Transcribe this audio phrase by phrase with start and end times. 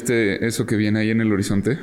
[0.00, 1.78] Viste eso que viene ahí en el horizonte?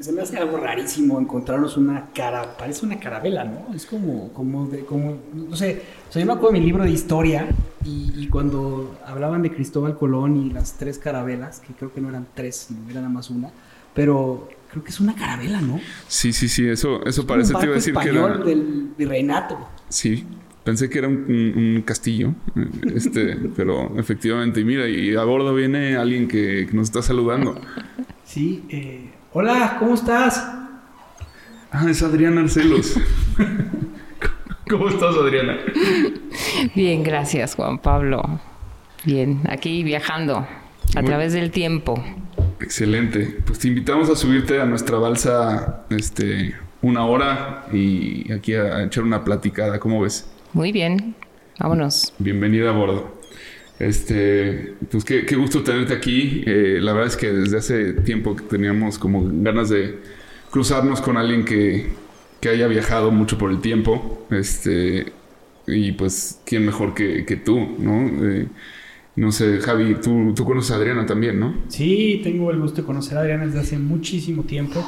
[0.00, 3.74] Se me hace algo rarísimo encontrarnos una cara, parece una carabela, ¿no?
[3.74, 6.84] Es como, como, de, como, no sé, o sea, yo me acuerdo de mi libro
[6.84, 7.48] de historia
[7.84, 12.08] y, y cuando hablaban de Cristóbal Colón y las tres carabelas, que creo que no
[12.08, 13.50] eran tres, sino era nada más una,
[13.94, 15.78] pero creo que es una carabela, ¿no?
[16.08, 18.38] Sí, sí, sí, eso, eso parece, te barco iba a decir que era...
[18.38, 19.68] del virreinato.
[19.90, 20.24] Sí,
[20.64, 25.24] pensé que era un, un- un castillo, eh, este, pero efectivamente, y mira, y a
[25.24, 27.60] bordo viene alguien que, que nos está saludando.
[28.24, 30.46] Sí, eh, hola, ¿cómo estás?
[31.72, 32.94] Ah, es Adriana Arcelos.
[34.68, 35.58] ¿Cómo estás, Adriana?
[36.74, 38.22] Bien, gracias Juan Pablo.
[39.04, 40.46] Bien, aquí viajando a
[41.00, 42.02] Muy- través del tiempo.
[42.60, 43.38] Excelente.
[43.46, 48.84] Pues te invitamos a subirte a nuestra balsa este, una hora y aquí a, a
[48.84, 49.80] echar una platicada.
[49.80, 50.30] ¿Cómo ves?
[50.52, 51.14] Muy bien,
[51.58, 52.12] vámonos.
[52.18, 53.20] Bienvenida a bordo.
[53.78, 56.42] Este, pues qué, qué gusto tenerte aquí.
[56.46, 59.98] Eh, la verdad es que desde hace tiempo que teníamos como ganas de
[60.50, 61.88] cruzarnos con alguien que,
[62.40, 64.26] que haya viajado mucho por el tiempo.
[64.30, 65.12] Este,
[65.66, 68.06] y pues, ¿quién mejor que, que tú, no?
[68.28, 68.48] Eh,
[69.16, 71.54] no sé, Javi, tú, tú conoces a Adriana también, ¿no?
[71.68, 74.84] Sí, tengo el gusto de conocer a Adriana desde hace muchísimo tiempo.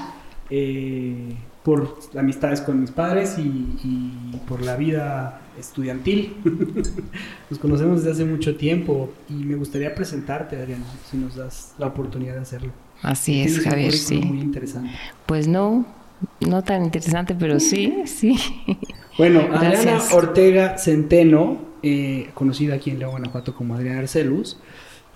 [0.50, 6.34] eh, por amistades con mis padres y, y por la vida estudiantil.
[7.50, 11.86] nos conocemos desde hace mucho tiempo y me gustaría presentarte, Adriana, si nos das la
[11.88, 12.72] oportunidad de hacerlo.
[13.02, 14.16] Así es, Javier, sí.
[14.16, 14.90] Muy interesante.
[15.26, 15.84] Pues no,
[16.40, 18.36] no tan interesante, pero sí, sí.
[19.18, 20.00] Bueno, Adriana.
[20.12, 24.58] Ortega Centeno, eh, conocida aquí en León, Guanajuato como Adriana Arcelus,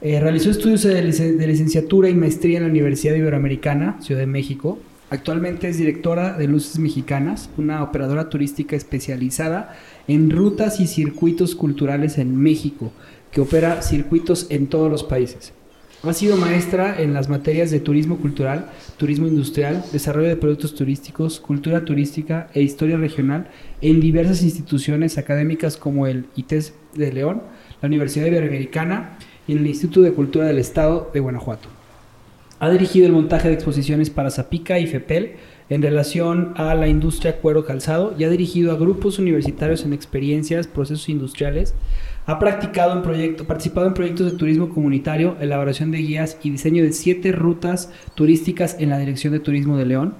[0.00, 4.26] eh, realizó estudios de, licen- de licenciatura y maestría en la Universidad Iberoamericana, Ciudad de
[4.26, 4.78] México.
[5.08, 9.76] Actualmente es directora de Luces Mexicanas, una operadora turística especializada
[10.08, 12.92] en rutas y circuitos culturales en México,
[13.30, 15.52] que opera circuitos en todos los países.
[16.02, 18.66] Ha sido maestra en las materias de turismo cultural,
[18.96, 23.48] turismo industrial, desarrollo de productos turísticos, cultura turística e historia regional
[23.82, 27.42] en diversas instituciones académicas como el ITES de León,
[27.80, 31.75] la Universidad Iberoamericana y el Instituto de Cultura del Estado de Guanajuato.
[32.58, 35.32] Ha dirigido el montaje de exposiciones para Zapica y FEPEL
[35.68, 40.66] en relación a la industria cuero calzado y ha dirigido a grupos universitarios en experiencias,
[40.66, 41.74] procesos industriales.
[42.24, 46.82] Ha practicado en proyecto, participado en proyectos de turismo comunitario, elaboración de guías y diseño
[46.82, 50.14] de siete rutas turísticas en la Dirección de Turismo de León.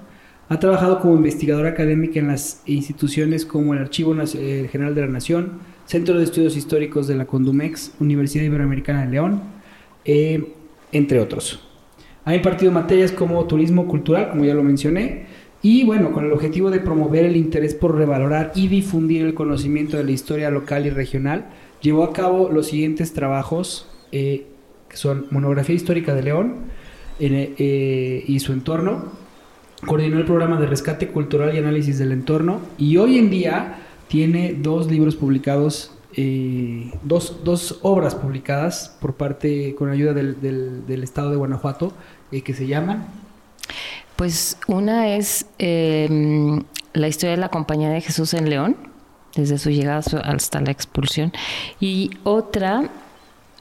[0.49, 5.07] Ha trabajado como investigadora académica en las instituciones como el Archivo eh, General de la
[5.07, 9.41] Nación, Centro de Estudios Históricos de la Condumex, Universidad Iberoamericana de León,
[10.05, 10.53] eh,
[10.91, 11.67] entre otros.
[12.27, 15.27] Ha impartido materias como turismo cultural, como ya lo mencioné,
[15.61, 19.95] y bueno, con el objetivo de promover el interés por revalorar y difundir el conocimiento
[19.95, 21.45] de la historia local y regional,
[21.81, 24.45] llevó a cabo los siguientes trabajos, eh,
[24.89, 26.55] que son Monografía Histórica de León
[27.21, 29.05] eh, y su entorno,
[29.85, 33.77] coordinó el programa de rescate cultural y análisis del entorno, y hoy en día
[34.09, 40.41] tiene dos libros publicados eh, dos, dos obras publicadas por parte, con ayuda del-
[40.87, 41.93] del Estado de Guanajuato,
[42.31, 43.05] eh, que se llaman
[44.15, 46.59] Pues una es eh,
[46.93, 48.75] la historia de la Compañía de Jesús en León,
[49.35, 51.31] desde su llegada hasta la expulsión.
[51.79, 52.89] Y otra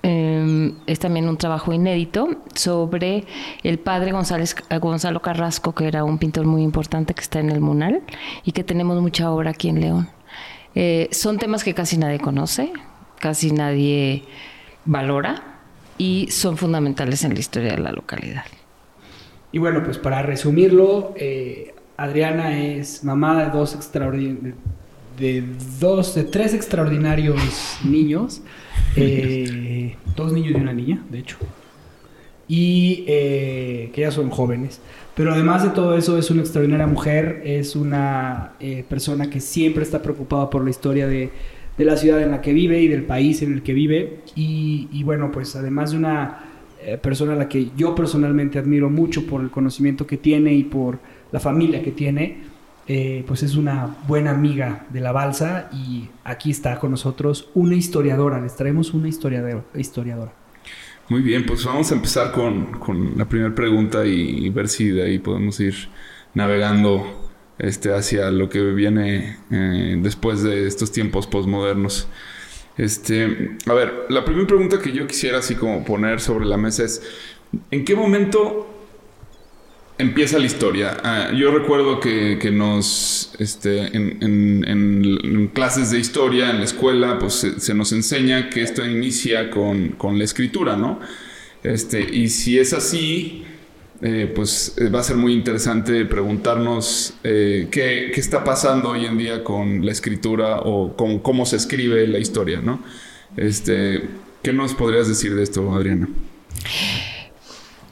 [0.02, 3.24] eh, es también un trabajo inédito sobre
[3.64, 7.60] el padre González, Gonzalo Carrasco, que era un pintor muy importante que está en el
[7.60, 8.02] Munal
[8.44, 10.08] y que tenemos mucha obra aquí en León.
[10.76, 12.72] Eh, son temas que casi nadie conoce,
[13.18, 14.24] casi nadie
[14.84, 15.55] valora
[15.98, 18.44] y son fundamentales en la historia de la localidad.
[19.52, 24.54] Y bueno, pues para resumirlo, eh, Adriana es mamá de dos extraordinarios,
[25.18, 25.44] de
[25.80, 28.42] dos, de tres extraordinarios niños,
[28.96, 31.38] eh, dos niños y una niña, de hecho,
[32.48, 34.80] y eh, que ya son jóvenes.
[35.14, 39.82] Pero además de todo eso, es una extraordinaria mujer, es una eh, persona que siempre
[39.82, 41.30] está preocupada por la historia de,
[41.76, 44.20] de la ciudad en la que vive y del país en el que vive.
[44.34, 46.44] Y, bueno, pues además de una
[46.80, 50.64] eh, persona a la que yo personalmente admiro mucho por el conocimiento que tiene y
[50.64, 50.98] por
[51.32, 52.38] la familia que tiene,
[52.88, 57.74] eh, pues es una buena amiga de la balsa y aquí está con nosotros una
[57.74, 59.64] historiadora, les traemos una historiadora.
[59.74, 60.32] historiadora.
[61.08, 64.88] Muy bien, pues vamos a empezar con, con la primera pregunta y, y ver si
[64.88, 65.74] de ahí podemos ir
[66.34, 67.25] navegando
[67.58, 72.08] este, hacia lo que viene eh, después de estos tiempos posmodernos.
[72.76, 76.84] Este, a ver, la primera pregunta que yo quisiera así como poner sobre la mesa
[76.84, 77.02] es,
[77.70, 78.68] ¿en qué momento
[79.96, 80.98] empieza la historia?
[81.02, 86.58] Ah, yo recuerdo que, que nos, este, en, en- en- en clases de historia en
[86.58, 91.00] la escuela, pues se, se nos enseña que esto inicia con, con la escritura, ¿no?
[91.62, 93.45] Este, y si es así,
[94.02, 99.06] eh, pues eh, va a ser muy interesante preguntarnos eh, qué, qué está pasando hoy
[99.06, 102.80] en día con la escritura o con cómo se escribe la historia, ¿no?
[103.36, 104.06] Este,
[104.42, 106.08] ¿Qué nos podrías decir de esto, Adriana?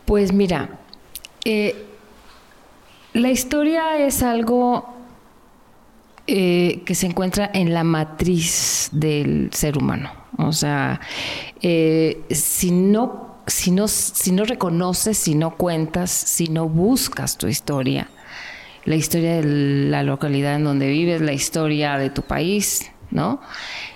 [0.05, 0.79] Pues mira,
[3.15, 4.95] la historia es algo
[6.27, 10.13] que se encuentra en la matriz del ser humano.
[10.39, 11.01] O sea,
[11.61, 18.09] si no, si no, si no reconoces, si no cuentas, si no buscas tu historia,
[18.85, 23.41] la historia de la localidad en donde vives, la historia de tu país, ¿no?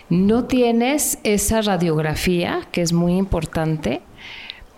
[0.09, 4.00] No tienes esa radiografía que es muy importante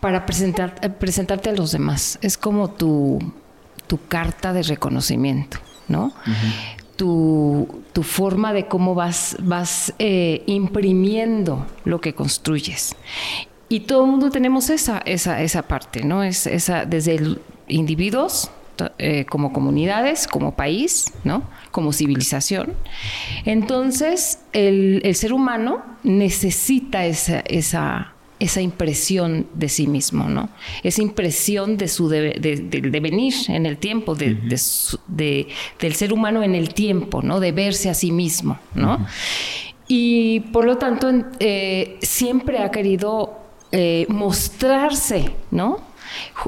[0.01, 2.19] para presentar, eh, presentarte a los demás.
[2.23, 3.19] Es como tu,
[3.87, 5.59] tu carta de reconocimiento,
[5.89, 6.13] ¿no?
[7.01, 12.95] tu, tu forma de cómo vas, vas eh, imprimiendo lo que construyes.
[13.71, 16.23] Y todo el mundo tenemos esa, esa, esa parte, ¿no?
[16.23, 18.51] Es esa, desde el individuos,
[18.99, 21.45] eh, como comunidades, como país, ¿no?
[21.71, 22.75] Como civilización.
[23.45, 30.49] Entonces, el, el ser humano necesita esa, esa, esa impresión de sí mismo, ¿no?
[30.83, 36.43] Esa impresión de su de- del devenir en el tiempo, de, su- del ser humano
[36.43, 37.39] en el tiempo, ¿no?
[37.39, 39.07] De verse a sí mismo, ¿no?
[39.87, 43.40] Y por lo tanto, eh, siempre ha querido
[43.73, 45.79] eh, mostrarse, ¿no?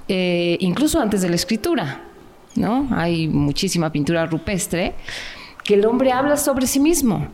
[0.09, 2.03] Eh, incluso antes de la escritura,
[2.57, 2.89] ¿no?
[2.91, 4.95] Hay muchísima pintura rupestre
[5.65, 7.29] que el hombre habla sobre sí mismo,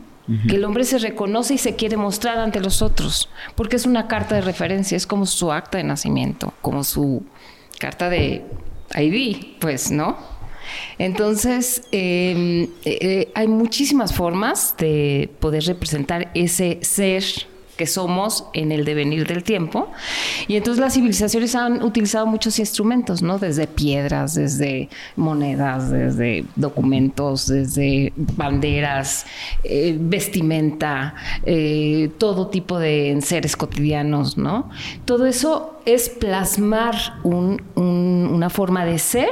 [0.47, 4.07] que el hombre se reconoce y se quiere mostrar ante los otros, porque es una
[4.07, 7.23] carta de referencia, es como su acta de nacimiento, como su
[7.79, 8.45] carta de
[8.95, 10.17] ID, pues, ¿no?
[10.99, 17.23] Entonces, eh, eh, hay muchísimas formas de poder representar ese ser
[17.79, 19.89] que somos en el devenir del tiempo.
[20.49, 23.39] Y entonces las civilizaciones han utilizado muchos instrumentos, ¿no?
[23.39, 29.25] Desde piedras, desde monedas, desde documentos, desde banderas,
[29.63, 34.69] eh, vestimenta, eh, todo tipo de enseres cotidianos, ¿no?
[35.05, 39.29] Todo eso es plasmar un- un- una forma de ser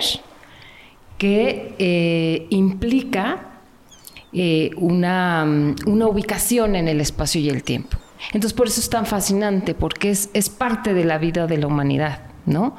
[1.17, 3.43] que eh, implica
[4.77, 5.43] una,
[5.87, 7.97] una ubicación en el espacio y el tiempo.
[8.27, 11.67] Entonces por eso es tan fascinante, porque es, es parte de la vida de la
[11.67, 12.75] humanidad, ¿no?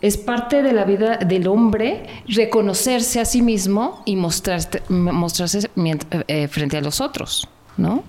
[0.00, 6.24] Es parte de la vida del hombre reconocerse a sí mismo y mostrarse, mostrarse mient-
[6.28, 8.04] eh, frente a los otros, ¿no?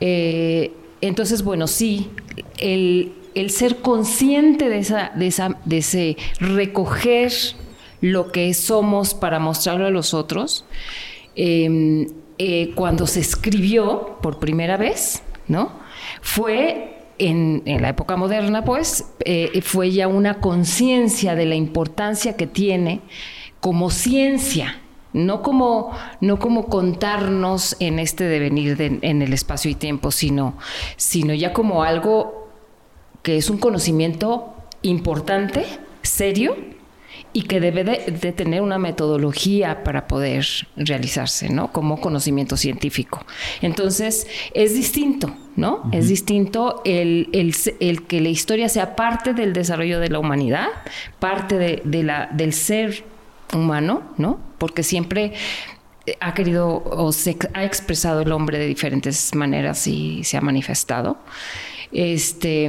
[0.00, 2.10] Eh, entonces, bueno, sí,
[2.58, 7.32] el, el ser consciente de, esa, de, esa, de ese recoger
[8.00, 10.64] lo que somos para mostrarlo a los otros,
[11.36, 12.08] eh,
[12.38, 15.81] eh, cuando se escribió por primera vez, ¿no?
[16.20, 22.46] Fue en, la época moderna, pues, eh, fue ya una conciencia de la importancia que
[22.46, 23.00] tiene
[23.60, 24.78] como ciencia,
[25.14, 25.92] No como,
[26.22, 30.54] no como contarnos en este devenir de- en el espacio y tiempo, sino,
[30.96, 32.48] sino ya como algo
[33.22, 35.66] que es un conocimiento importante,
[36.00, 36.56] serio,
[37.32, 40.46] y que debe de, de tener una metodología para poder
[40.76, 41.72] realizarse, ¿no?
[41.72, 43.24] Como conocimiento científico.
[43.62, 45.88] Entonces, es distinto, ¿no?
[45.92, 50.68] Es distinto el, el el que la historia sea parte del desarrollo de la humanidad,
[51.18, 53.04] parte de, de la, del ser
[53.54, 54.38] humano, ¿no?
[54.58, 55.32] Porque siempre
[56.20, 61.16] ha querido o se ha expresado el hombre de diferentes maneras y se ha manifestado.
[61.92, 62.68] Este.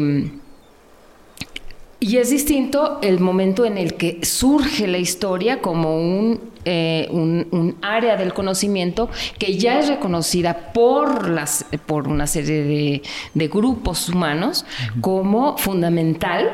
[2.03, 7.47] Y es distinto el momento en el que surge la historia como un, eh, un,
[7.51, 13.47] un área del conocimiento que ya es reconocida por, las, por una serie de, de
[13.47, 14.65] grupos humanos
[14.99, 16.51] como fundamental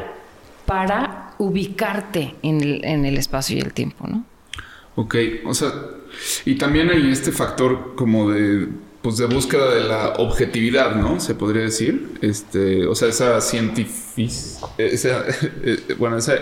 [0.67, 4.23] para ubicarte en el, en el espacio y el tiempo, ¿no?
[4.97, 5.15] Ok,
[5.47, 5.71] o sea,
[6.45, 8.67] y también hay este factor como de,
[9.01, 11.19] pues de búsqueda de la objetividad, ¿no?
[11.19, 14.31] Se podría decir, este, o sea, esa científic,
[14.77, 15.23] esa,
[15.63, 16.37] eh, bueno, ese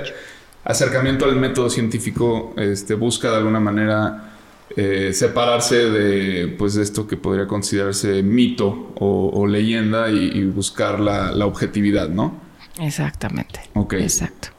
[0.64, 4.34] acercamiento al método científico, este, busca de alguna manera
[4.76, 10.44] eh, separarse de, pues, de esto que podría considerarse mito o, o leyenda y, y
[10.46, 12.42] buscar la, la objetividad, ¿no?
[12.80, 13.62] Exactamente.
[13.74, 13.94] Ok.
[13.94, 14.50] Exacto.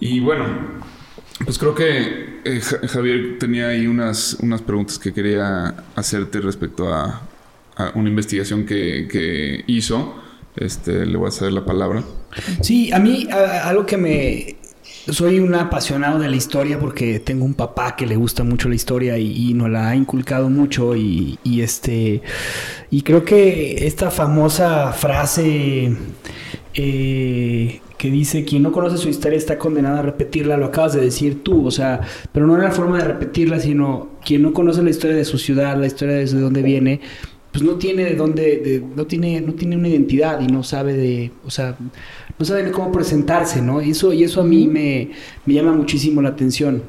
[0.00, 0.46] Y bueno,
[1.44, 6.92] pues creo que eh, Ja- Javier tenía ahí unas, unas preguntas que quería hacerte respecto
[6.92, 7.22] a,
[7.76, 10.14] a una investigación que, que hizo.
[10.56, 12.02] Este, le voy a ceder la palabra.
[12.62, 14.56] Sí, a mí a- algo que me...
[15.08, 18.74] Soy un apasionado de la historia porque tengo un papá que le gusta mucho la
[18.74, 22.22] historia y, y nos la ha inculcado mucho y, y este...
[22.90, 25.96] Y creo que esta famosa frase
[26.74, 31.00] eh, que dice quien no conoce su historia está condenado a repetirla, lo acabas de
[31.00, 32.00] decir tú, o sea,
[32.32, 35.38] pero no era la forma de repetirla, sino quien no conoce la historia de su
[35.38, 37.00] ciudad, la historia de dónde viene,
[37.52, 40.92] pues no tiene de dónde, de- no tiene, no tiene una identidad y no sabe
[40.94, 41.76] de, o sea,
[42.38, 43.80] no sabe de cómo presentarse, ¿no?
[43.80, 45.10] Y eso, y eso a mí me,
[45.46, 46.82] me llama muchísimo la atención.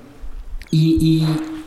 [0.69, 0.97] Y,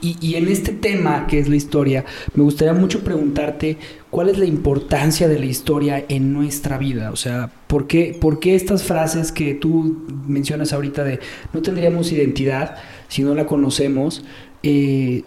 [0.02, 2.04] y- y- y en este tema que es la historia,
[2.35, 3.78] me gustaría mucho preguntarte
[4.10, 7.10] cuál es la importancia de la historia en nuestra vida.
[7.12, 11.20] O sea, ¿por qué, por qué estas frases que tú mencionas ahorita de
[11.52, 12.76] no tendríamos identidad
[13.08, 14.24] si no la conocemos?
[14.62, 15.22] eh,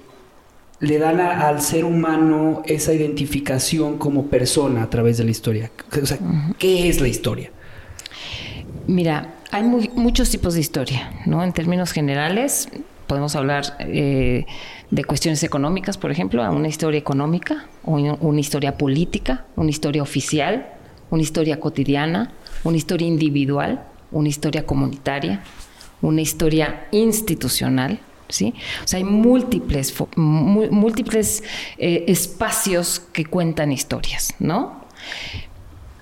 [0.79, 5.71] le dan a- al ser humano esa identificación como persona a través de la historia.
[6.01, 6.19] O sea,
[6.59, 7.49] ¿qué es la historia?
[8.87, 11.43] Mira, hay muy- muchos tipos de historia, ¿no?
[11.43, 12.67] En términos generales,
[13.07, 14.45] podemos hablar eh,
[14.93, 20.67] de cuestiones económicas, por ejemplo, a una historia económica, una historia política, una historia oficial,
[21.09, 22.31] una historia cotidiana,
[22.63, 25.43] una historia individual, una historia comunitaria,
[26.03, 28.53] una historia institucional, ¿sí?
[28.83, 31.43] O sea, hay múltiples, múltiples
[31.79, 34.85] eh, espacios que cuentan historias, ¿no?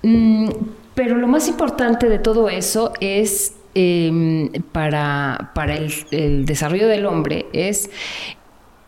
[0.04, 0.50] Mm,
[0.96, 7.06] pero lo más importante de todo eso es em, para, para el, el desarrollo del
[7.06, 7.90] hombre es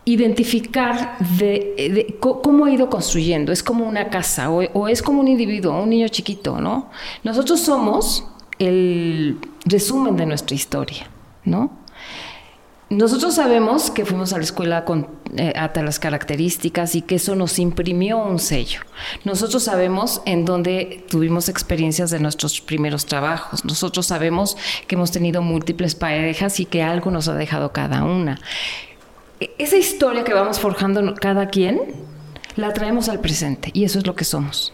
[0.04, 3.52] identificar de, cómo ha ido construyendo.
[3.52, 6.90] Es como una casa o, es como un individuo, un niño chiquito, ¿no?
[7.22, 8.26] Nosotros somos
[8.58, 11.08] el resumen de nuestra historia,
[11.44, 11.84] ¿no?
[12.90, 17.58] Nosotros sabemos que fuimos a la escuela con eh, las características y que eso nos
[17.58, 18.80] imprimió un sello.
[19.24, 23.64] Nosotros sabemos en dónde tuvimos experiencias de nuestros primeros trabajos.
[23.64, 24.56] Nosotros sabemos
[24.86, 28.38] que hemos tenido múltiples parejas y que algo nos ha dejado cada una.
[29.58, 31.80] Esa historia que vamos forjando cada quien,
[32.56, 34.72] la traemos al presente y eso es lo que somos.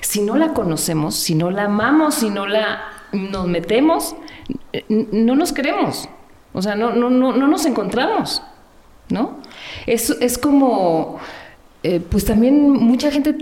[0.00, 4.16] Si no la conocemos, si no la amamos, si no la nos metemos,
[4.88, 6.08] no nos queremos.
[6.52, 8.42] O sea, no, no, no, no nos encontramos,
[9.08, 9.38] ¿no?
[9.86, 11.18] Es, es como,
[11.82, 13.36] eh, pues también mucha gente,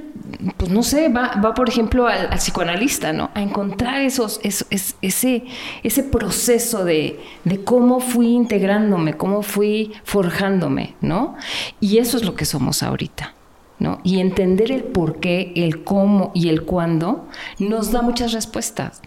[0.56, 3.30] pues no sé, va, va por ejemplo al, al psicoanalista, ¿no?
[3.34, 5.44] A encontrar esos, eso- es- ese,
[5.82, 11.36] ese proceso de, de cómo fui integrándome, cómo fui forjándome, ¿no?
[11.80, 13.34] Y eso es lo que somos ahorita.
[13.78, 13.98] ¿no?
[14.04, 17.26] Y entender el por qué, el cómo y el cuándo
[17.58, 19.00] nos da muchas respuestas.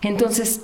[0.00, 0.62] Entonces,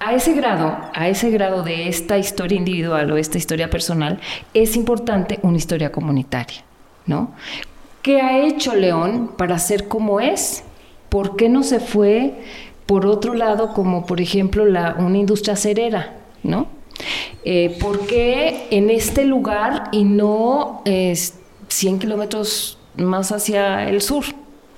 [0.00, 4.18] a ese grado, a ese grado de esta historia individual o esta historia personal,
[4.52, 6.64] es importante una historia comunitaria,
[7.06, 7.30] ¿no?
[8.02, 10.64] ¿Qué ha hecho León para ser como es?
[11.08, 12.34] ¿Por qué no se fue
[12.86, 16.66] por otro lado, como por ejemplo una industria cerera, ¿no?
[17.44, 21.16] Eh, ¿Por qué en este lugar y no eh,
[21.68, 24.24] 100 kilómetros más hacia el sur?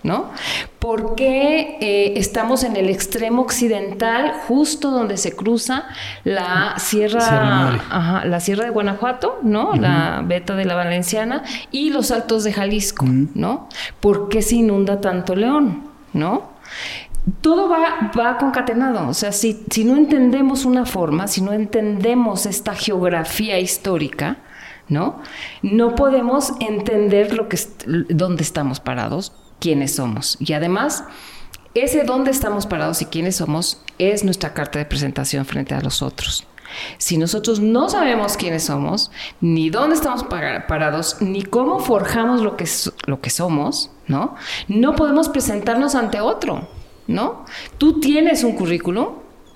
[0.04, 0.30] ¿No?
[0.78, 5.86] ¿Por qué eh, estamos en el extremo occidental, justo donde se cruza
[6.22, 9.74] la sierra, ajá, la sierra de Guanajuato, ¿no?
[9.74, 11.42] La beta de la Valenciana
[11.72, 13.68] y los altos de Jalisco, ¿no?
[14.00, 16.52] ¿Por qué se inunda tanto León, ¿no?
[17.40, 19.08] Todo va, va concatenado.
[19.08, 24.36] O sea, si, si no entendemos una forma, si no entendemos esta geografía histórica,
[24.90, 25.22] ¿no?
[25.62, 27.84] No podemos entender lo que est-
[28.38, 29.32] estamos parados,
[29.64, 30.36] quiénes somos.
[30.40, 31.04] Y además,
[31.74, 36.02] ese dónde estamos parados y quiénes somos es nuestra carta de presentación frente a los
[36.02, 36.44] otros.
[36.98, 42.58] Si nosotros no sabemos quiénes somos, ni dónde estamos pa- parados, ni cómo forjamos lo
[42.58, 42.66] que,
[43.06, 44.34] lo que somos, ¿no?
[44.68, 46.68] No podemos presentarnos ante otro,
[47.06, 47.46] ¿no?
[47.78, 49.06] Tú tienes un currículum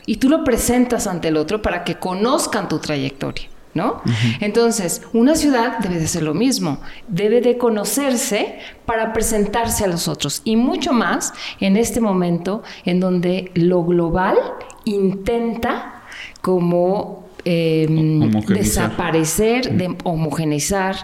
[0.06, 3.48] y tú lo presentas ante el otro para que conozcan tu trayectoria.
[3.78, 4.02] ¿No?
[4.40, 10.08] Entonces, una ciudad debe de hacer lo mismo, debe de conocerse para presentarse a los
[10.08, 14.36] otros y mucho más en este momento en donde lo global
[14.84, 16.02] intenta
[16.42, 18.56] como eh, Homogeneizar.
[18.56, 20.96] desaparecer, de homogeneizar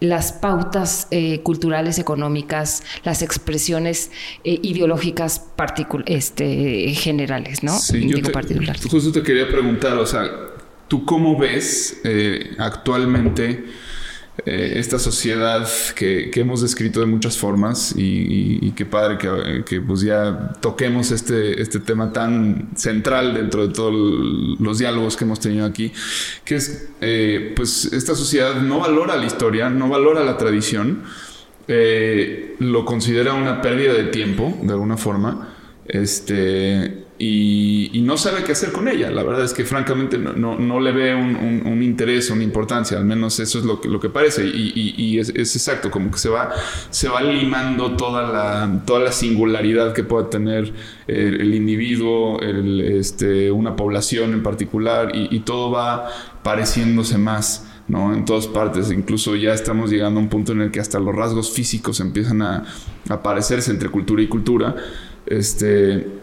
[0.00, 4.10] las pautas eh, culturales, económicas, las expresiones
[4.44, 5.44] eh, ideológicas
[6.06, 7.76] este, generales, ¿no?
[7.78, 8.86] Sí, yo Digo te- particulares.
[8.90, 10.22] justo te quería preguntar, o sea,
[10.92, 13.64] ¿tú cómo ves eh, actualmente
[14.44, 19.80] eh, esta sociedad que, hemos descrito de muchas formas y, y- qué padre que, que,
[19.80, 23.94] pues ya toquemos este, este tema tan central dentro de todos
[24.60, 25.92] los diálogos que hemos tenido aquí,
[26.44, 31.04] que es, eh, pues esta sociedad no valora la historia, no valora la tradición,
[32.58, 35.54] lo considera una pérdida de tiempo, de alguna forma,
[35.86, 39.08] este, y, no sabe qué hacer con ella.
[39.10, 42.42] La verdad es que francamente no, no- no le ve un, un- un interés, una
[42.42, 44.44] importancia, al menos eso es lo que, lo que parece.
[44.44, 46.50] Y, es, exacto, como que se va,
[46.90, 50.72] se va limando toda la, toda la singularidad que pueda tener
[51.06, 56.08] el, individuo, este, una población en particular, y, todo va
[56.42, 57.68] pareciéndose más.
[57.88, 58.14] ¿no?
[58.14, 61.14] En todas partes, incluso ya estamos llegando a un punto en el que hasta los
[61.14, 62.64] rasgos físicos empiezan a,
[63.08, 64.74] a parecerse entre cultura y cultura.
[65.26, 66.21] Este,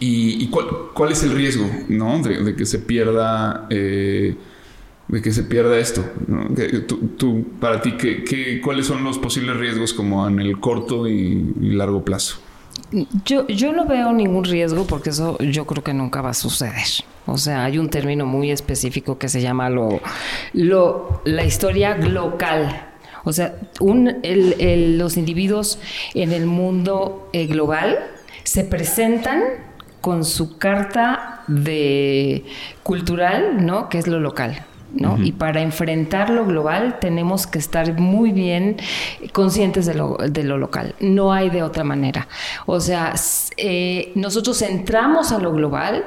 [0.00, 2.20] y, cuál, cuál es el riesgo, ¿no?
[2.22, 4.34] De, que se pierda, eh,
[5.08, 6.04] de que se pierda esto.
[6.26, 6.48] ¿no?
[7.16, 11.70] Tú, para ti, ¿qué, cuáles son los posibles riesgos como en el corto y, y
[11.70, 12.38] largo plazo?
[13.24, 16.84] Yo, yo no veo ningún riesgo porque eso yo creo que nunca va a suceder.
[17.26, 20.00] O sea, hay un término muy específico que se llama lo,
[20.52, 22.88] lo, la historia local.
[23.24, 25.78] O sea, un, el- el- los individuos
[26.14, 27.98] en el mundo eh, global
[28.44, 29.42] se presentan
[30.00, 32.44] con su carta de
[32.82, 33.88] cultural, ¿no?
[33.88, 34.64] Que es lo local.
[34.92, 35.22] ¿no?
[35.22, 38.76] Y para enfrentar lo global tenemos que estar muy bien
[39.32, 40.94] conscientes de lo, de lo local.
[41.00, 42.28] No hay de otra manera.
[42.66, 43.14] O sea,
[43.56, 46.04] eh, nosotros entramos a lo global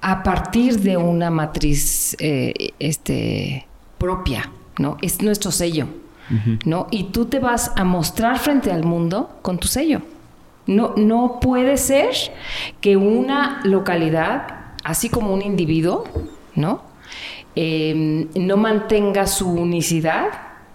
[0.00, 3.66] a partir de una matriz eh, este,
[3.98, 4.96] propia, ¿no?
[5.00, 5.86] Es nuestro sello,
[6.64, 6.88] ¿no?
[6.90, 10.02] Y tú te vas a mostrar frente al mundo con tu sello.
[10.66, 12.10] No, no puede ser
[12.80, 14.46] que una localidad,
[14.84, 16.04] así como un individuo,
[16.54, 16.82] ¿no?
[17.54, 20.26] Eh, no mantenga su unicidad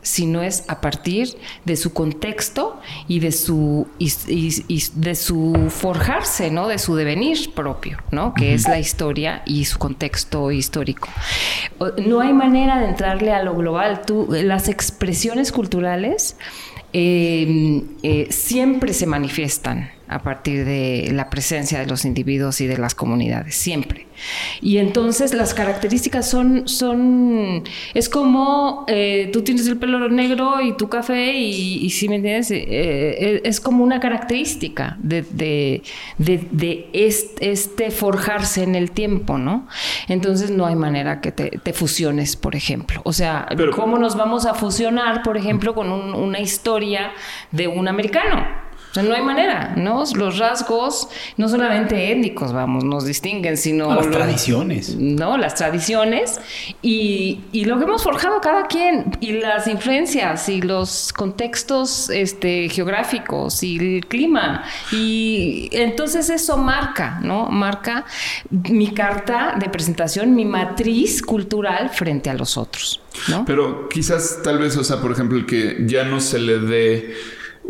[0.04, 5.14] si no es a partir de su contexto y de su y, y- y de
[5.14, 6.68] su forjarse, ¿no?
[6.68, 8.34] De su devenir propio, ¿no?
[8.34, 11.08] Que es la historia y su contexto histórico.
[12.08, 14.02] No hay manera de entrarle a lo global.
[14.08, 16.36] Tú, las expresiones culturales
[16.94, 22.78] eh, eh, siempre se manifiestan a partir de la presencia de los individuos y de
[22.78, 24.08] las comunidades, siempre.
[24.62, 27.64] Y entonces las características son, son
[27.96, 32.16] es como eh, tú tienes el pelo negro y tu café y, y si me
[32.18, 35.82] entiendes, Eh, eh, es como una característica de, de,
[36.20, 39.68] de- de este, este forjarse en el tiempo, ¿no?
[40.08, 43.02] Entonces no hay manera que te, te fusiones, por ejemplo.
[43.06, 47.12] O sea, Pero- ¿cómo nos vamos a fusionar, por ejemplo, con un- una historia
[47.52, 48.46] de un americano?
[48.92, 50.04] O sea, no hay manera, ¿no?
[50.16, 53.96] Los rasgos, no solamente étnicos, vamos, nos distinguen, sino...
[53.96, 54.96] Las tradiciones.
[54.98, 55.38] ¿no?
[55.38, 56.42] Las tradiciones
[56.82, 62.68] y, y lo que hemos forjado cada quien y las influencias y los contextos este,
[62.68, 64.66] geográficos y el clima.
[64.92, 67.48] Y entonces eso marca, ¿no?
[67.48, 68.06] Marca
[68.50, 73.46] mi carta de presentación, mi matriz cultural frente a los otros, ¿no?
[73.46, 77.16] Pero quizás tal vez, o sea, por ejemplo, el que ya no se le dé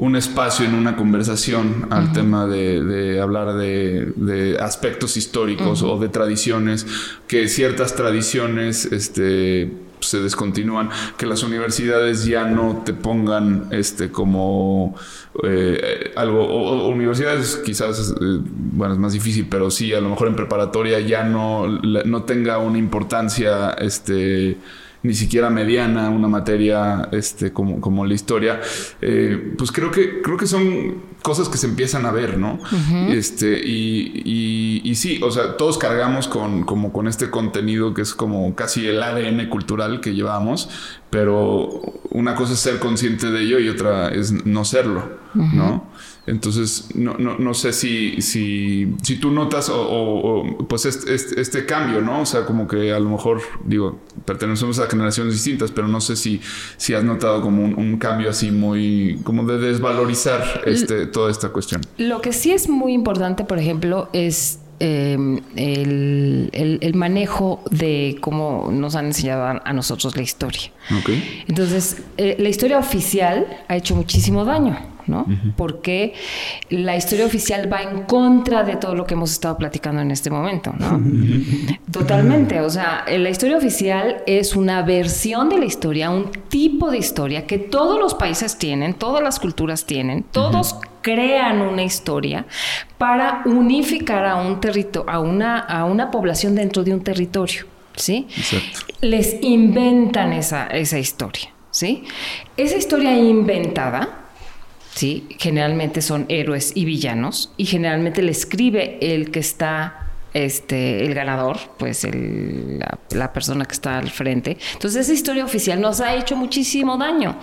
[0.01, 5.99] un espacio en una conversación al tema de, de hablar de, de aspectos históricos o
[5.99, 6.87] de tradiciones,
[7.27, 14.95] que ciertas tradiciones este, se descontinúan, que las universidades ya no te pongan este como
[15.43, 18.39] eh, algo, o, o universidades quizás, eh,
[18.73, 22.23] bueno, es más difícil, pero sí, a lo mejor en preparatoria ya no, la- no
[22.23, 24.57] tenga una importancia, este
[25.03, 28.61] ni siquiera mediana una materia este como, como la historia
[29.01, 32.59] eh, pues creo que creo que son cosas que se empiezan a ver no
[33.09, 38.01] este y, y, y sí o sea todos cargamos con como con este contenido que
[38.03, 40.69] es como casi el ADN cultural que llevamos
[41.09, 45.89] pero una cosa es ser consciente de ello y otra es no serlo no
[46.27, 51.13] entonces, no, no, no sé si, si, si tú notas o, o- o, pues este,
[51.15, 52.21] este, este cambio, ¿no?
[52.21, 56.15] O sea, como que a lo mejor, digo, pertenecemos a generaciones distintas, pero no sé
[56.15, 56.39] si,
[56.77, 61.49] si has notado como un, un cambio así muy, como de desvalorizar este, toda esta
[61.49, 61.81] cuestión.
[61.97, 65.17] Lo que sí es muy importante, por ejemplo, es eh,
[65.55, 70.71] el, el- el manejo de cómo nos han enseñado a, a nosotros la historia.
[70.99, 71.09] Ok.
[71.47, 74.77] Entonces, eh, la historia oficial ha hecho muchísimo daño,
[75.11, 75.27] ¿no?
[75.55, 76.13] Porque
[76.69, 80.31] la historia oficial va en contra de todo lo que hemos estado platicando en este
[80.31, 80.99] momento, ¿no?
[81.91, 86.97] Totalmente, o sea, la historia oficial es una versión de la historia, un tipo de
[86.97, 92.45] historia que todos los países tienen, todas las culturas tienen, todos crean una historia
[92.97, 98.27] para unificar a un territorio, a una, a una población dentro de un territorio, ¿sí?
[98.35, 98.93] Exacto.
[99.01, 102.03] les inventan esa, esa historia, ¿sí?
[102.57, 104.20] Esa historia inventada,
[104.95, 105.27] ¿sí?
[105.39, 111.57] Generalmente son héroes y villanos y generalmente le escribe el que está, este, el ganador,
[111.77, 114.57] pues el- la, la persona que está al frente.
[114.73, 117.37] Entonces esa historia oficial nos ha hecho muchísimo daño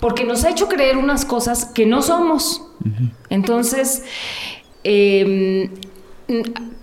[0.00, 2.62] porque nos ha hecho creer unas cosas que no somos.
[3.30, 4.02] Entonces,
[4.84, 5.70] eh,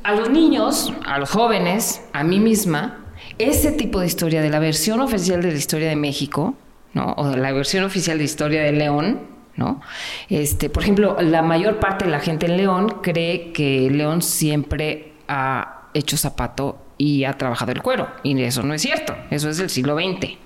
[0.03, 3.05] a los niños, a los jóvenes, a mí misma,
[3.37, 6.55] ese tipo de historia de la versión oficial de la historia de México,
[6.93, 7.13] ¿no?
[7.17, 9.21] O de la versión oficial de la historia de León,
[9.59, 9.81] ¿no?
[10.29, 15.13] Este, por ejemplo, la mayor parte de la gente en León cree que León siempre
[15.27, 18.07] ha hecho zapato y ha trabajado el cuero.
[18.23, 19.15] Y eso no es cierto.
[19.29, 20.37] Eso es del siglo XX,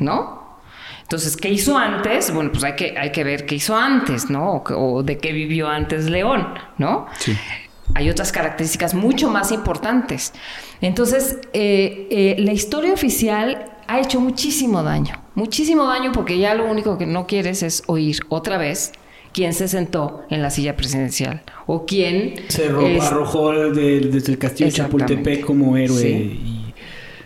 [0.00, 0.58] ¿no?
[1.02, 2.34] Entonces, ¿qué hizo antes?
[2.34, 4.62] Bueno, pues hay que, hay que ver qué hizo antes, ¿no?
[4.68, 7.06] O, de qué vivió antes León, ¿no?
[7.18, 7.34] Sí.
[7.94, 10.34] Hay otras características mucho más importantes.
[10.82, 16.70] Entonces, eh, eh, la historia oficial ha hecho muchísimo daño, muchísimo daño porque ya lo
[16.70, 18.92] único que no quieres es oír otra vez
[19.32, 24.38] quién se sentó en la silla presidencial o quién Se es- arrojó de- desde el
[24.38, 24.72] castillo de.
[24.72, 26.00] Chapultepec como héroe.
[26.00, 26.40] Sí.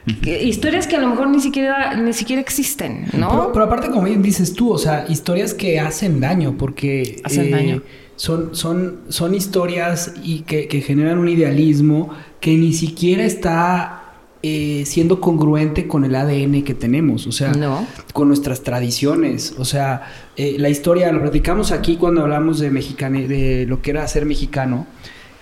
[0.07, 3.29] y- que- historias que a lo mejor ni siquiera ni siquiera existen, ¿no?
[3.31, 7.21] Pero, pero aparte, como bien dices tú, o sea, historias que hacen daño, porque eh,
[7.23, 7.83] Hacen daño.
[8.17, 14.02] Son, son, son historias y que, que generan un idealismo que ni siquiera está
[14.43, 17.87] eh, siendo congruente con el ADN que tenemos, o sea, No.
[18.13, 19.55] con nuestras tradiciones.
[19.59, 20.03] O sea,
[20.37, 24.27] eh, la historia, lo platicamos aquí cuando hablamos de mexicane, de lo que era ser
[24.27, 24.87] mexicano.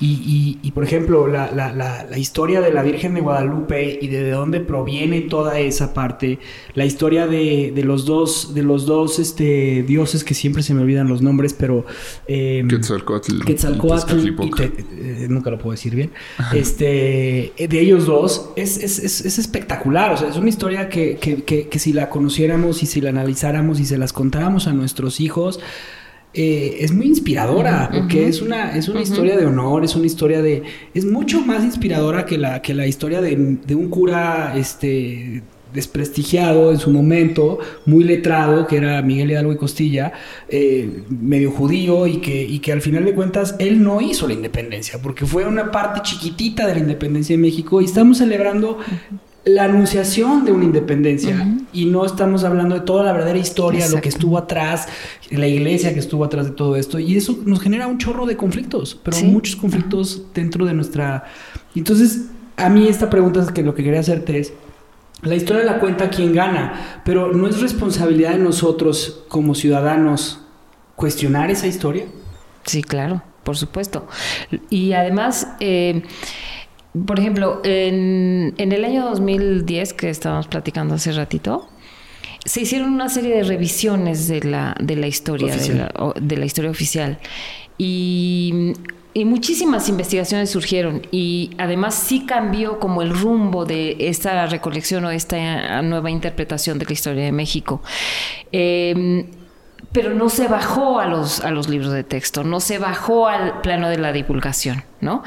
[0.00, 3.98] Y, y- y, por ejemplo, la, la- la- la historia de la Virgen de Guadalupe
[4.00, 6.38] y de, dónde proviene toda esa parte,
[6.74, 10.80] la historia de, de los dos, de los dos este, dioses que siempre se me
[10.82, 11.84] olvidan los nombres, pero
[12.26, 13.44] eh, Quetzalcóatl.
[13.44, 14.56] Quetzalcóatl y Tezcatlipoca.
[14.68, 16.10] Te- eh, nunca lo puedo decir bien.
[16.54, 20.12] Este, eh, de ellos dos es, es- es- es espectacular.
[20.12, 23.10] O sea, es una historia que, que- que- que si la conociéramos y si la
[23.10, 25.60] analizáramos y se las contáramos a nuestros hijos,
[26.32, 30.42] eh, es muy inspiradora, porque es una, es una historia de honor, es una historia
[30.42, 30.62] de.
[30.94, 36.72] Es mucho más inspiradora que la, que la historia de, de un cura este desprestigiado
[36.72, 40.12] en su momento, muy letrado, que era Miguel Hidalgo y Costilla,
[40.48, 44.34] eh, medio judío, y que, y que al final de cuentas él no hizo la
[44.34, 48.78] independencia, porque fue una parte chiquitita de la independencia de México, y estamos celebrando
[49.44, 54.00] la anunciación de una independencia, y no estamos hablando de toda la verdadera historia, lo
[54.00, 54.86] que estuvo atrás,
[55.30, 58.36] la iglesia que estuvo atrás de todo esto, y eso nos genera un chorro de
[58.36, 59.24] conflictos, pero Sí.
[59.24, 61.24] muchos conflictos dentro de nuestra...
[61.74, 62.26] Entonces,
[62.56, 64.52] a mí esta pregunta es que lo que quería hacerte es,
[65.22, 70.40] la historia la cuenta quien gana, pero ¿no es responsabilidad de nosotros como ciudadanos
[70.96, 72.06] cuestionar esa historia?
[72.64, 74.06] Sí, claro, por supuesto.
[74.68, 76.02] Y además, eh,
[77.06, 81.68] por ejemplo, en, en el año 2010, que estábamos platicando hace ratito,
[82.44, 86.36] se hicieron una serie de revisiones de la, de la historia, de la, o- de
[86.36, 87.18] la historia oficial.
[87.78, 88.72] Y,
[89.14, 91.02] y muchísimas investigaciones surgieron.
[91.10, 96.86] Y además sí cambió como el rumbo de esta recolección o esta nueva interpretación de
[96.86, 97.82] la historia de México.
[98.52, 99.26] Eh,
[99.92, 103.60] pero no se bajó a los, a los libros de texto, no se bajó al
[103.60, 105.22] plano de la divulgación, ¿no?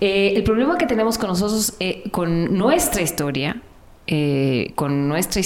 [0.00, 3.60] Eh, el problema que tenemos con nosotros, eh, con nuestra historia,
[4.06, 5.42] eh, con nuestra,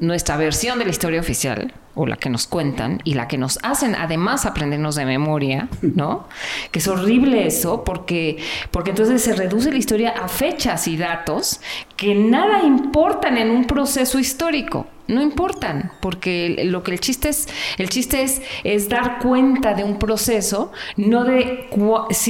[0.00, 3.58] nuestra versión de la historia oficial, o la que nos cuentan, y la que nos
[3.62, 6.28] hacen además aprendernos de memoria, ¿no?
[6.70, 8.38] Que es horrible eso, porque,
[8.70, 11.60] porque entonces se reduce la historia a fechas y datos
[11.96, 14.86] que nada importan en un proceso histórico.
[15.08, 19.84] No importan, porque lo que el chiste es, el chiste es, es dar cuenta de
[19.84, 21.68] un proceso, no de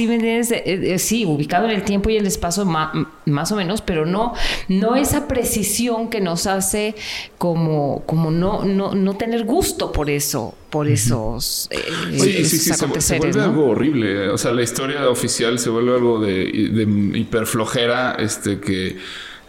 [0.07, 0.51] me entiendes?
[0.51, 2.91] Eh, eh, sí, ubicado en el tiempo y el espacio ma-
[3.25, 4.33] más o menos, pero no,
[4.67, 6.95] no esa precisión que nos hace
[7.37, 11.79] como, como no, no, no tener gusto por eso, por esos, eh,
[12.19, 13.43] Oye, esos sí, sí, se, se aconteceres, vuelve ¿no?
[13.43, 14.29] algo horrible.
[14.29, 18.97] O sea, la historia oficial se vuelve algo de, de hiperflojera, este que.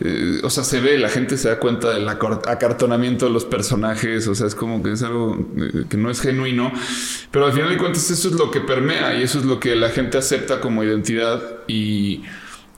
[0.01, 4.29] Eh, o sea, se ve, la gente se da cuenta del acartonamiento de los personajes,
[4.29, 6.73] o sea, es como que es algo eh, que no es genuino,
[7.33, 9.75] pero al final de cuentas eso es lo que permea y eso es lo que
[9.75, 12.23] la gente acepta como identidad y,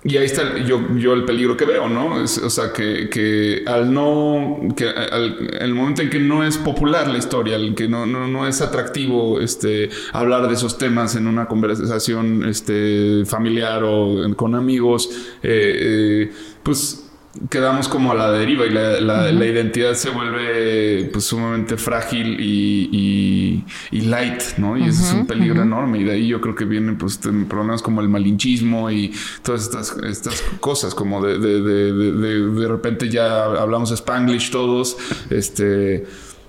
[0.02, 2.22] y ahí está yo, yo el peligro que veo, ¿no?
[2.22, 7.06] O sea, que, que al no, que al, el momento en que no es popular
[7.06, 11.26] la historia, el que no, no, no es atractivo este, hablar de esos temas en
[11.26, 15.10] una conversación este, familiar o con amigos,
[15.42, 17.09] eh, pues
[17.48, 22.40] quedamos como a la deriva y la, la- la identidad se vuelve pues sumamente frágil
[22.40, 24.76] y, y- y light, ¿no?
[24.76, 27.82] Y ese es un peligro enorme y de ahí yo creo que vienen pues problemas
[27.82, 29.12] como el malinchismo y
[29.42, 34.50] todas estas, estas cosas como de, de, de, de- de- de repente ya hablamos spanglish
[34.50, 34.96] todos,
[35.30, 36.06] este...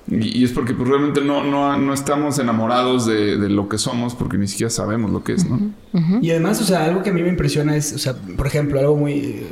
[0.10, 4.16] Y, es porque pues, realmente no, no, no estamos enamorados de, de lo que somos
[4.16, 5.60] porque ni siquiera sabemos lo que es, ¿no?
[6.22, 8.80] Y además, o sea, algo que a mí me impresiona es, o sea, por ejemplo,
[8.80, 9.44] algo muy...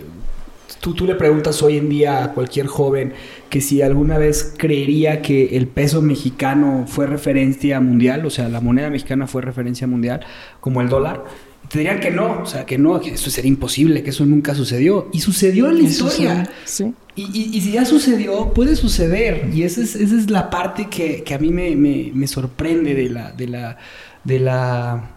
[0.81, 3.13] Tú, tú le preguntas hoy en día a cualquier joven
[3.49, 8.61] que si alguna vez creería que el peso mexicano fue referencia mundial, o sea, la
[8.61, 10.21] moneda mexicana fue referencia mundial,
[10.61, 11.25] como el dólar,
[11.67, 14.55] te dirían que no, o sea, que no, que eso sería imposible, que eso nunca
[14.55, 15.09] sucedió.
[15.11, 16.49] Y sucedió en la historia.
[16.65, 16.93] Sí.
[17.15, 19.49] Y, y- y si ya sucedió, puede suceder.
[19.53, 22.95] Y esa es, esa es la parte que, que a mí me, me- me sorprende
[22.95, 23.77] de la, de la,
[24.23, 25.11] de la,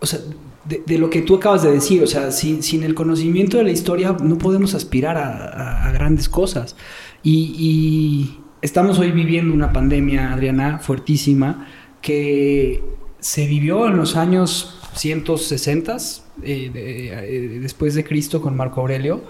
[0.00, 0.20] o sea,
[0.64, 2.02] de, de lo que tú acabas de decir.
[2.02, 6.76] O sea, sin, sin el conocimiento de la historia no podemos aspirar a, grandes cosas.
[7.22, 11.68] Y, estamos hoy viviendo una pandemia, Adriana, fuertísima,
[12.00, 12.82] que
[13.20, 15.96] se vivió en los años 160
[16.42, 19.22] eh, eh, después de Cristo con Marco Aurelio.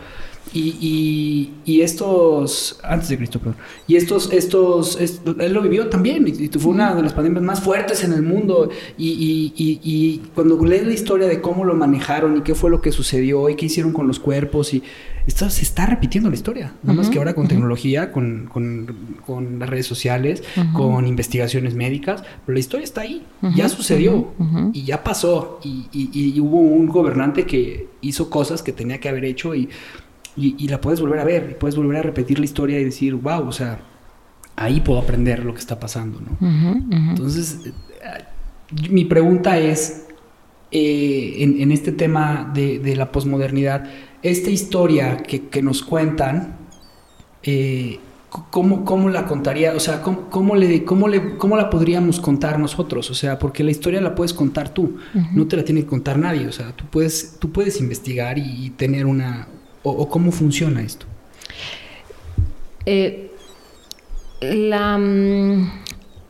[0.53, 3.57] Y, y- y estos, antes de Cristo, perdón,
[3.89, 7.43] y estos, estos, est- él lo vivió también, y, y fue una de las pandemias
[7.43, 11.65] más fuertes en el mundo, y, y- y- y cuando lees la historia de cómo
[11.65, 14.83] lo manejaron y qué fue lo que sucedió y qué hicieron con los cuerpos, y
[15.27, 18.95] esto se está repitiendo la historia, nada más que ahora con tecnología, con, con-
[19.27, 23.23] con las redes sociales, con investigaciones médicas, pero la historia está ahí,
[23.57, 24.29] ya sucedió,
[24.73, 29.55] y ya pasó, y hubo un gobernante que hizo cosas que tenía que haber hecho
[29.55, 29.69] y
[30.37, 32.85] y, y la puedes volver a ver, y puedes volver a repetir la historia y
[32.85, 33.81] decir, wow, o sea,
[34.57, 36.37] ahí puedo aprender lo que está pasando, ¿no?
[37.11, 37.73] Entonces, eh,
[38.91, 40.07] mi pregunta es,
[40.71, 43.85] eh, en, en este tema de, de la posmodernidad,
[44.23, 46.57] esta historia que, que nos cuentan,
[47.43, 48.01] eh,
[48.51, 49.75] ¿cómo, ¿cómo la contaría?
[49.75, 53.11] O sea, ¿cómo, cómo le, cómo, le, ¿cómo la podríamos contar nosotros?
[53.11, 54.97] O sea, porque la historia la puedes contar tú,
[55.33, 56.47] no te la tiene que contar nadie.
[56.47, 59.49] O sea, tú puedes, tú puedes investigar y, y tener una...
[59.85, 61.07] O, o cómo funciona esto.
[62.87, 63.31] Eh,
[64.41, 65.83] la, mm,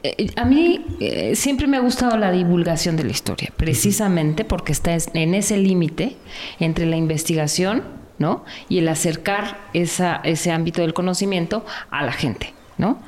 [0.02, 4.72] eh, a mí eh, siempre me ha gustado la divulgación de la historia, precisamente porque
[4.72, 6.16] está es- en ese límite
[6.60, 7.82] entre la investigación
[8.18, 8.44] ¿no?
[8.68, 12.52] y el acercar esa, ese ámbito del conocimiento a la gente.
[12.76, 12.98] ¿no?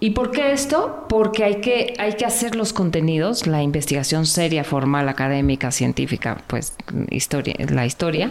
[0.00, 1.06] ¿Y por qué esto?
[1.08, 6.74] Porque hay que, hay que hacer los contenidos, la investigación seria, formal, académica, científica, pues
[7.10, 8.30] historia, la historia,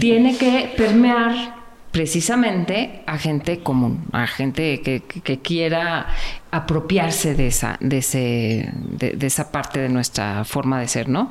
[0.00, 6.08] tiene que permear precisamente a gente común, a gente que, que- que quiera
[6.50, 11.30] apropiarse de esa, de, ese, de, de esa parte de nuestra forma de ser, ¿no?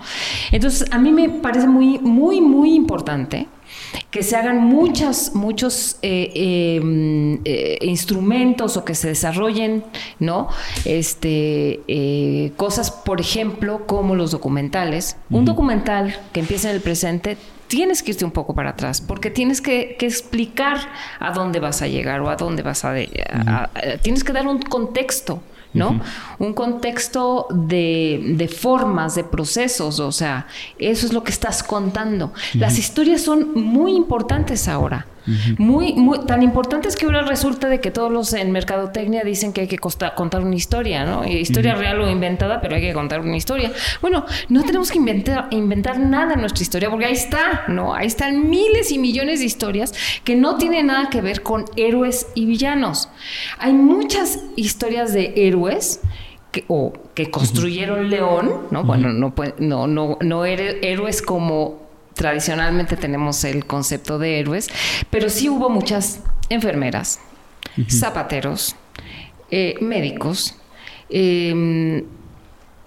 [0.53, 3.47] Entonces, a mí me parece muy, muy, muy importante
[4.11, 9.83] que se hagan muchas, muchos eh, eh, mm, eh, instrumentos o que se desarrollen,
[10.19, 10.47] ¿no?
[10.85, 15.17] Este, eh, cosas, por ejemplo, como los documentales.
[15.29, 19.31] Un documental que empieza en el presente, tienes que irte un poco para atrás, porque
[19.31, 20.77] tienes que, que explicar
[21.19, 23.09] a dónde vas a llegar o a dónde vas a, de-
[23.47, 25.41] a- a- Tienes que dar un contexto.
[25.73, 25.99] ¿No?
[26.39, 30.47] Un contexto de, de formas, de procesos, o sea,
[30.79, 32.33] eso es lo que estás contando.
[32.53, 35.07] Las historias son muy importantes ahora.
[35.57, 39.53] Muy, muy, tan importante es que ahora resulta de que todos los en mercadotecnia dicen
[39.53, 41.25] que hay que costa- contar una historia, ¿no?
[41.25, 43.71] Historia real o inventada, pero hay que contar una historia.
[44.01, 47.93] Bueno, no tenemos que inventar, inventar nada en nuestra historia, porque ahí está, ¿no?
[47.93, 52.27] Ahí están miles y millones de historias que no tienen nada que ver con héroes
[52.35, 53.09] y villanos.
[53.59, 56.01] Hay muchas historias de héroes
[56.51, 58.83] que, o que construyeron León, ¿no?
[58.83, 61.82] Bueno, no, no, no, no héroe- héroes como
[62.23, 64.69] tradicionalmente tenemos el concepto de héroes,
[65.09, 67.19] pero sí hubo muchas enfermeras,
[67.89, 68.77] zapateros,
[69.51, 70.55] eh, médicos,
[71.09, 72.05] eh,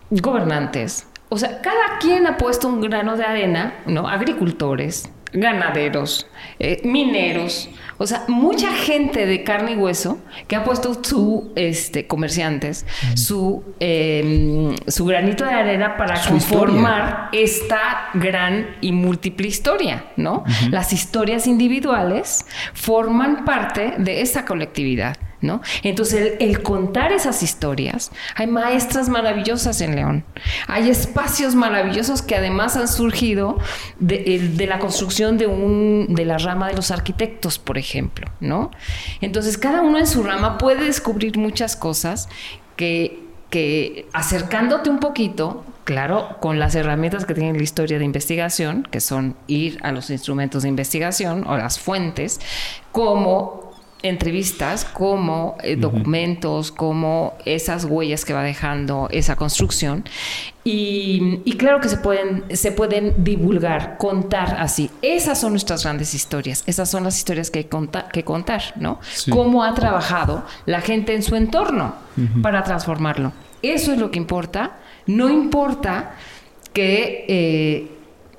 [0.09, 1.07] gobernantes.
[1.29, 4.09] O sea, cada quien ha puesto un grano de arena, ¿no?
[4.09, 6.27] Agricultores, ganaderos,
[6.59, 7.69] eh, mineros,
[7.99, 10.19] o sea, mucha gente de carne y hueso
[10.49, 17.31] que ha puesto su, este, comerciantes, su, eh, su granito de arena para Su conformar
[17.33, 20.45] esta gran y múltiple historia, ¿no?
[20.71, 22.45] Las historias individuales
[22.75, 25.17] forman parte de esa colectividad.
[25.83, 30.25] Entonces, el, contar esas historias, hay maestras maravillosas en León,
[30.67, 33.59] hay espacios maravillosos que además han surgido
[33.99, 38.71] de la construcción de, un, de la rama de los arquitectos, por ejemplo, ¿no?
[39.21, 42.29] Entonces, cada uno en su rama puede descubrir muchas cosas
[42.77, 48.87] que, que acercándote un poquito, claro, con las herramientas que tiene la historia de investigación,
[48.91, 52.41] que son ir a los instrumentos de investigación o las fuentes,
[52.93, 53.66] como
[54.09, 60.05] entrevistas, como eh, documentos, como esas huellas que va dejando esa construcción.
[60.65, 64.91] Y, y claro que se pueden, se pueden divulgar, contar así.
[65.03, 66.65] Esas son nuestras grandes historias.
[66.67, 68.99] Esas son las historias que hay conta- que contar, ¿no?
[69.15, 69.31] Sí.
[69.31, 71.95] Cómo ha trabajado la gente en su entorno
[72.43, 73.33] para transformarlo.
[73.63, 74.77] Eso es lo que importa.
[75.07, 76.15] No importa
[76.73, 77.89] que eh,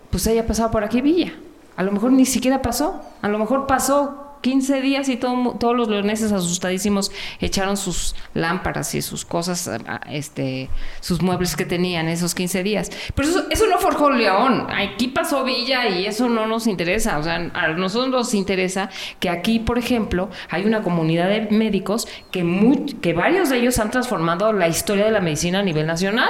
[0.10, 1.34] pues haya pasado por aquí Villa.
[1.78, 3.02] A lo mejor ni siquiera pasó.
[3.22, 9.02] A lo mejor pasó 15 días y todos los leoneses asustadísimos echaron sus lámparas y
[9.02, 10.70] sus cosas, ah, este,
[11.02, 12.90] sus muebles que tenían esos 15 días.
[13.14, 14.68] Pero eso, eso no forjó León.
[14.70, 17.18] Aquí pasó Villa y eso no nos interesa.
[17.18, 22.08] O sea, a nosotros nos interesa que aquí, por ejemplo, hay una comunidad de médicos
[22.32, 25.86] que, mu- que varios de ellos han transformado la historia de la medicina a nivel
[25.88, 26.30] nacional.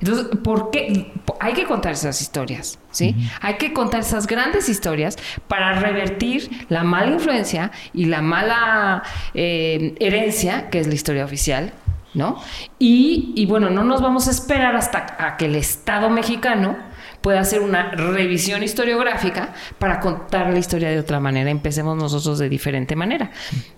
[0.00, 1.12] Entonces, ¿por qué?
[1.40, 3.14] Hay que contar esas historias, ¿sí?
[3.40, 5.16] Hay que contar esas grandes historias
[5.48, 9.02] para revertir la mala influencia y la mala
[9.34, 11.72] eh, herencia, que es la historia oficial,
[12.12, 12.40] ¿no?
[12.78, 16.76] Y, y bueno, no nos vamos a esperar hasta a que el Estado mexicano
[17.24, 21.50] pueda hacer una revisión historiográfica para contar la historia de otra manera.
[21.50, 23.30] Empecemos nosotros de diferente manera.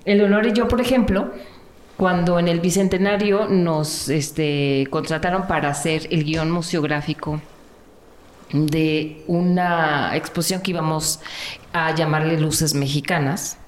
[0.04, 1.32] Eleonora y yo, por ejemplo,
[1.96, 7.40] cuando en el Bicentenario nos este, contrataron para hacer el guion museográfico
[8.52, 11.20] de una exposición que íbamos
[11.72, 13.58] a llamarle Luces Mexicanas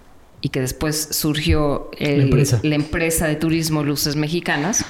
[0.41, 2.61] y que después surgió el- La empresa.
[2.62, 4.85] la empresa de turismo Luces Mexicanas,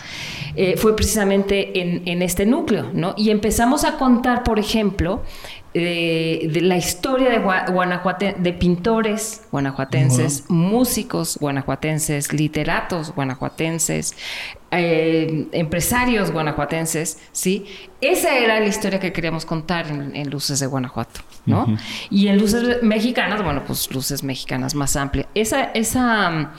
[0.60, 3.14] eh, fue precisamente en, en este núcleo, ¿no?
[3.16, 5.22] Y empezamos a contar, por ejemplo,
[5.74, 14.16] eh, de la historia de, Gua- Guanajuate, de pintores guanajuatenses, músicos guanajuatenses, literatos guanajuatenses,
[14.70, 17.66] eh, empresarios guanajuatenses, ¿sí?
[18.00, 21.66] Esa era la historia que queríamos contar en, en Luces de Guanajuato, ¿no?
[22.10, 25.26] Y en Luces Mexicanas, bueno, pues Luces Mexicanas más amplia.
[25.34, 26.52] Esa, esa,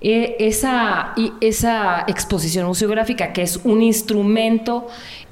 [0.00, 4.86] eh, esa, y esa exposición museográfica, que es un instrumento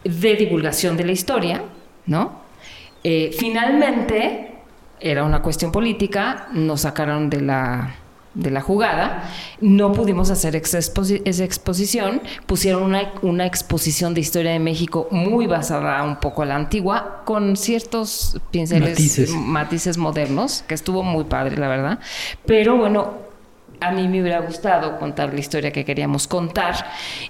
[0.05, 1.63] de divulgación de la historia,
[2.07, 2.43] ¿no?
[3.03, 4.53] Eh, finalmente,
[5.01, 7.97] era una cuestión política, nos sacaron de la,
[8.33, 14.23] de la jugada, no pudimos hacer esa, exposi- esa exposición, pusieron una, una exposición de
[14.23, 19.31] historia de México muy basada un poco a la antigua, con ciertos pinceles, Matices.
[19.31, 21.99] matices modernos, que estuvo muy padre, la verdad,
[22.47, 23.13] pero bueno,
[23.81, 26.75] a mí me hubiera gustado contar la historia que queríamos contar.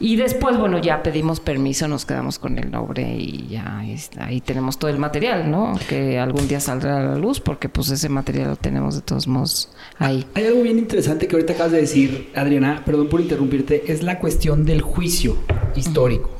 [0.00, 4.40] Y después, bueno, ya pedimos permiso, nos quedamos con el nombre y ya está, ahí
[4.40, 5.78] tenemos todo el material, ¿no?
[5.88, 9.26] Que algún día saldrá a la luz porque pues ese material lo tenemos de todos
[9.26, 10.26] modos ahí.
[10.34, 14.18] Hay algo bien interesante que ahorita acabas de decir, Adriana, perdón por interrumpirte, es la
[14.18, 15.38] cuestión del juicio
[15.76, 16.30] histórico.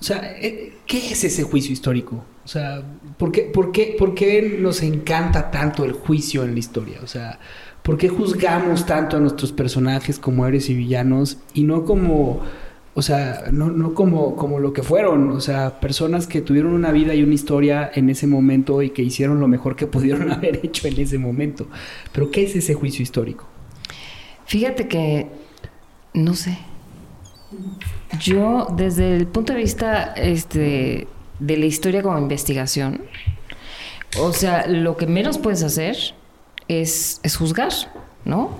[0.00, 2.24] O sea, eh, ¿qué es ese juicio histórico?
[2.44, 2.82] O sea,
[3.16, 6.98] ¿por qué, por qué, por qué nos encanta tanto el juicio en la historia?
[7.02, 7.38] O sea,
[7.84, 12.40] ¿por qué juzgamos tanto a nuestros personajes como héroes y villanos y no como,
[12.94, 15.30] o sea, no, no como, como lo que fueron?
[15.30, 19.02] O sea, personas que tuvieron una vida y una historia en ese momento y que
[19.02, 21.68] hicieron lo mejor que pudieron haber hecho en ese momento.
[22.10, 23.44] Pero ¿qué es ese juicio histórico?
[24.46, 25.28] Fíjate que,
[26.14, 26.56] no sé.
[28.18, 31.06] Yo, desde el punto de vista este,
[31.38, 33.02] de la historia como investigación,
[34.18, 35.96] o sea, lo que menos puedes hacer
[36.68, 37.72] es, es juzgar,
[38.24, 38.50] ¿no?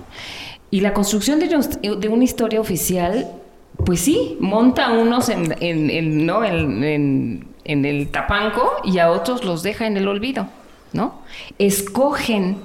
[0.71, 3.29] Y la construcción de, una- de una historia oficial,
[3.85, 6.43] pues sí, monta a unos en, en- en- ¿no?
[6.43, 10.47] en, en- en el tapanco y a otros los deja en el olvido,
[10.93, 11.21] ¿no?
[11.59, 12.57] Escogen.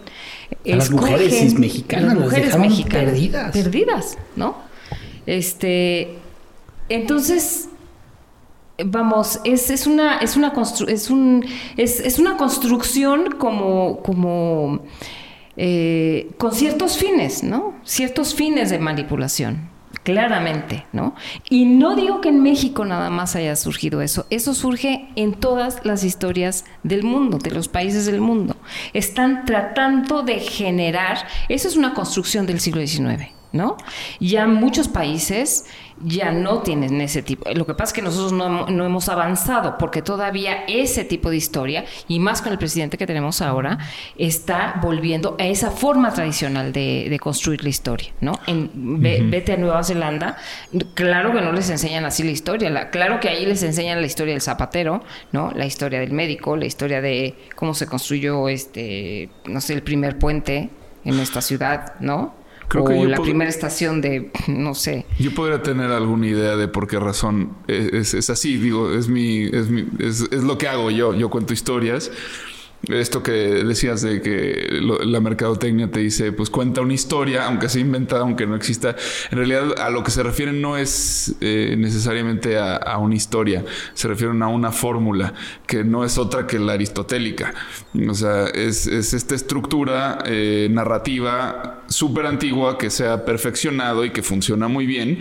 [0.70, 3.52] A las mujeres mexicanas las mujeres mexicanas perdidas.
[3.52, 4.56] perdidas, ¿no?
[5.26, 6.18] Este,
[6.88, 7.68] entonces,
[8.84, 11.44] vamos, es, es una, es una constru- es un,
[11.76, 14.80] es, es una construcción como, como
[15.62, 17.74] eh, con ciertos fines, ¿no?
[17.84, 19.68] Ciertos fines de manipulación,
[20.04, 21.14] claramente, ¿no?
[21.50, 25.84] Y no digo que en México nada más haya surgido eso, eso surge en todas
[25.84, 28.56] las historias del mundo, de los países del mundo.
[28.94, 33.39] Están tratando de generar, eso es una construcción del siglo XIX.
[33.52, 33.76] ¿No?
[34.20, 35.66] Ya muchos países
[36.04, 37.50] ya no tienen ese tipo.
[37.52, 41.36] Lo que pasa es que nosotros no, no hemos avanzado porque todavía ese tipo de
[41.36, 43.78] historia, y más con el presidente que tenemos ahora,
[44.16, 48.38] está volviendo a esa forma tradicional de, de construir la historia, ¿no?
[48.46, 48.70] En,
[49.02, 50.36] ve- Vete a Nueva Zelanda,
[50.94, 54.06] claro que no les enseñan así la historia, la- claro que ahí les enseñan la
[54.06, 55.50] historia del zapatero, ¿no?
[55.56, 60.18] La historia del médico, la historia de cómo se construyó este, no sé, el primer
[60.18, 60.70] puente
[61.04, 62.38] en esta ciudad, ¿no?
[62.70, 65.04] Creo o que la primera estación de, no sé.
[65.18, 68.56] Yo podría tener alguna idea de por qué razón es, es- es así.
[68.56, 71.12] Digo, es mi, es mi, es, es lo que hago yo.
[71.14, 72.10] Yo cuento historias.
[72.88, 77.82] Esto que decías de que la mercadotecnia te dice, pues cuenta una historia, aunque sea
[77.82, 78.96] inventada, aunque no exista.
[79.30, 84.08] En realidad, a lo que se refieren no es eh, necesariamente a, una historia, se
[84.08, 85.34] refieren a una fórmula
[85.66, 87.52] que no es otra que la aristotélica.
[88.08, 94.10] O sea, es, es esta estructura eh, narrativa súper antigua que se ha perfeccionado y
[94.10, 95.18] que funciona muy bien,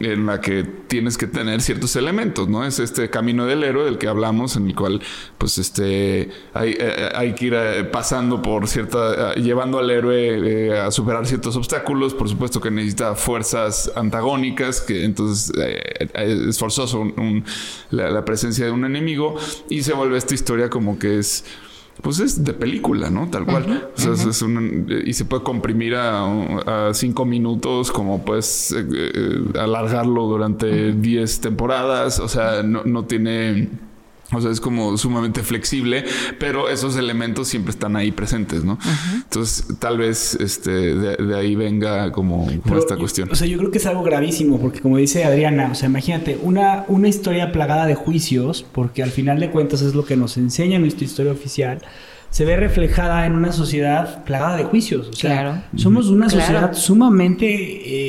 [0.00, 2.64] en la que tienes que tener ciertos elementos, ¿no?
[2.64, 5.00] Es este camino del héroe del que hablamos, en el cual,
[5.38, 10.68] pues, este, hay, eh, hay que ir eh, pasando por cierta, eh, llevando al héroe
[10.68, 15.80] eh, a superar ciertos obstáculos, por supuesto que necesita fuerzas antagónicas, que entonces eh,
[16.14, 17.12] eh, es forzoso
[17.90, 19.36] la presencia de un enemigo,
[19.70, 21.44] y se vuelve esta historia como que es
[22.02, 23.28] pues es de película, ¿no?
[23.28, 23.90] Tal cual.
[23.96, 28.72] O sea, es- es un- y se puede comprimir a, a cinco minutos, como puedes
[28.72, 32.20] eh, eh, alargarlo durante 10 temporadas.
[32.20, 33.68] O sea, no, no tiene.
[34.32, 36.04] O sea, es como sumamente flexible,
[36.38, 38.78] pero esos elementos siempre están ahí presentes, ¿no?
[39.14, 43.30] Entonces, tal vez este, de, de ahí venga como, como Pero, esta cuestión.
[43.32, 46.38] O sea, yo creo que es algo gravísimo, porque como dice Adriana, o sea, imagínate,
[46.42, 50.36] una, una historia plagada de juicios, porque al final de cuentas es lo que nos
[50.36, 51.80] enseña nuestra historia oficial,
[52.30, 55.08] se ve reflejada en una sociedad plagada de juicios.
[55.08, 55.62] O sea, Claro.
[55.76, 56.40] somos una Claro.
[56.40, 57.46] sociedad sumamente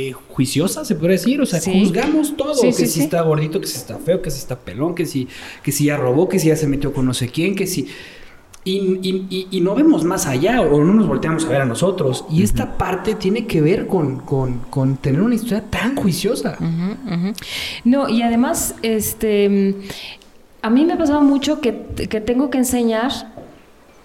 [0.09, 1.41] eh, juiciosa, se puede decir.
[1.41, 1.80] O sea, Sí.
[1.80, 4.57] juzgamos todo, Sí, que sí, si está gordito, que si está feo, que si está
[4.59, 5.28] pelón, que si,
[5.63, 7.88] que si ya robó, que si ya se metió con no sé quién, que si...
[8.65, 11.65] Y, y- y- y no vemos más allá o no nos volteamos a ver a
[11.65, 12.26] nosotros.
[12.30, 16.57] Y esta parte tiene que ver con, con- con tener una historia tan juiciosa.
[16.59, 17.34] Ujú.
[17.86, 19.76] No, y además, este,
[20.61, 23.11] a mí me ha pasado mucho que, que tengo que enseñar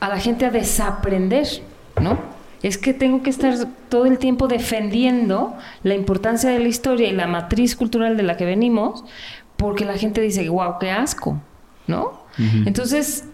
[0.04, 1.46] a la gente a desaprender,
[1.98, 2.18] ¿no?
[2.62, 3.54] Es que tengo que estar
[3.88, 8.36] todo el tiempo defendiendo la importancia de la historia y la matriz cultural de la
[8.36, 9.04] que venimos,
[9.56, 11.40] porque la gente dice, wow, qué asco,
[11.86, 12.22] ¿no?
[12.66, 13.28] Entonces,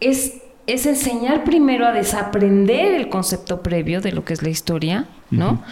[0.00, 5.06] es, es enseñar primero a desaprender el concepto previo de lo que es la historia,
[5.30, 5.62] ¿no?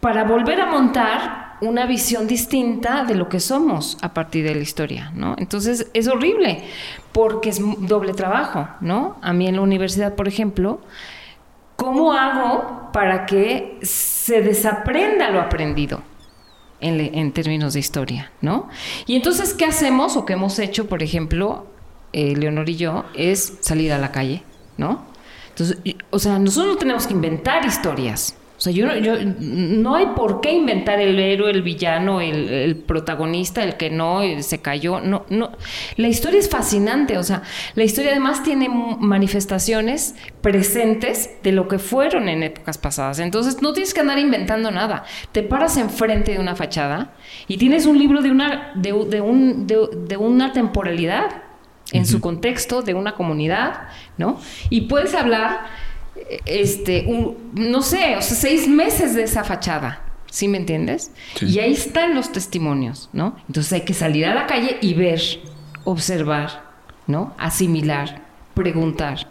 [0.00, 4.60] Para volver a montar una visión distinta de lo que somos a partir de la
[4.60, 5.34] historia, ¿no?
[5.38, 6.64] Entonces es horrible
[7.12, 9.16] porque es doble trabajo, ¿no?
[9.22, 10.80] A mí en la universidad, por ejemplo,
[11.76, 16.02] ¿cómo hago para que se desaprenda lo aprendido?
[16.82, 18.70] En, términos de historia, ¿no?
[19.06, 21.66] Y entonces, ¿qué hacemos o qué hemos hecho, por ejemplo,
[22.14, 24.42] eh, Leonor y yo, es salir a la calle,
[24.78, 25.02] ¿no?
[26.08, 28.34] O sea, nosotros no tenemos que inventar historias.
[28.60, 32.50] O sea, yo, no- yo no hay por qué inventar el héroe, el villano, el,
[32.50, 35.00] el protagonista, el que no eh, se cayó.
[35.00, 35.52] No, no.
[35.96, 37.16] La historia es fascinante.
[37.16, 37.40] O sea,
[37.74, 43.18] la historia además tiene manifestaciones presentes de lo que fueron en épocas pasadas.
[43.18, 45.04] Entonces, no tienes que andar inventando nada.
[45.32, 47.14] Te paras enfrente de una fachada
[47.48, 51.44] y tienes un libro de una, de, de un, de, de una temporalidad
[51.92, 54.38] en su contexto de una comunidad, ¿no?
[54.68, 55.66] Y puedes hablar,
[56.46, 61.10] este, un- no sé, o sea, seis meses de esa fachada, ¿sí me entiendes?
[61.36, 61.46] Sí.
[61.46, 63.36] Y ahí están los testimonios, ¿no?
[63.48, 65.20] Entonces hay que salir a la calle y ver,
[65.84, 66.62] observar,
[67.06, 67.34] ¿no?
[67.38, 68.22] Asimilar,
[68.54, 69.26] preguntar.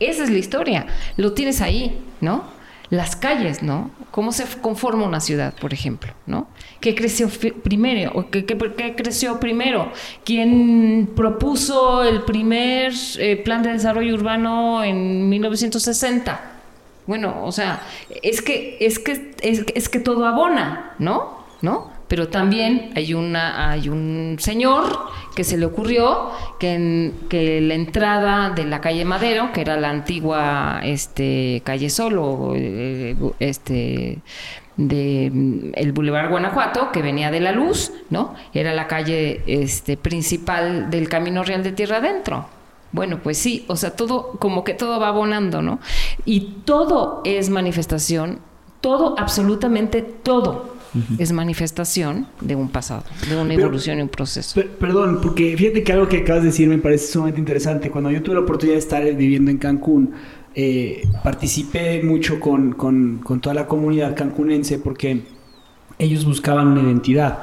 [0.00, 0.86] Esa es la historia,
[1.16, 2.44] lo tienes ahí, ¿no?
[2.90, 3.90] Las calles, ¿no?
[4.10, 6.46] ¿Cómo se conforma una ciudad, por ejemplo, ¿no?
[6.80, 7.28] ¿Qué creció
[7.64, 8.12] primero?
[8.14, 9.90] ¿O qué, qué- qué creció primero?
[10.24, 16.40] ¿Quién propuso el primer eh, plan de desarrollo urbano en 1960?
[17.06, 17.82] Bueno, o sea,
[18.22, 21.38] es que, es que, es que todo abona, ¿no?
[21.62, 21.90] ¿No?
[22.08, 24.98] Pero también hay una, hay un señor
[25.36, 29.90] que se le ocurrió que, que la entrada de la calle Madero, que era la
[29.90, 34.18] antigua este calle Solo, eh, este
[34.78, 38.34] de el Boulevard Guanajuato, que venía de la luz, ¿no?
[38.54, 42.46] Era la calle este, principal del Camino Real de Tierra Adentro.
[42.92, 45.78] Bueno, pues sí, o sea, todo, como que todo va abonando, ¿no?
[46.24, 48.38] Y todo es manifestación,
[48.80, 50.77] todo, absolutamente todo
[51.18, 54.54] es manifestación de un pasado, de una Pero- evolución y un proceso.
[54.54, 57.90] Per- perdón, porque fíjate que algo que acabas de decir me parece sumamente interesante.
[57.90, 60.12] Cuando yo tuve la oportunidad de estar viviendo en Cancún,
[60.54, 65.22] eh, participé mucho con, con- con toda la comunidad cancunense porque
[65.98, 67.40] ellos buscaban una identidad.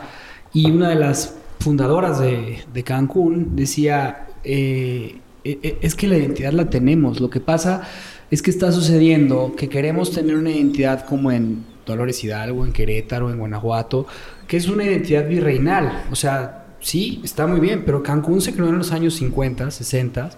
[0.54, 6.18] Y una de las fundadoras de, de Cancún decía, eh, eh, eh, es que la
[6.18, 7.20] identidad la tenemos.
[7.20, 7.84] Lo que pasa
[8.32, 13.30] es que está sucediendo que queremos tener una identidad como en Dolores Hidalgo, en Querétaro,
[13.32, 14.08] en Guanajuato,
[14.48, 16.04] que es una identidad virreinal.
[16.12, 20.30] O sea, sí, está muy bien, pero Cancún se creó en los años 50, 60.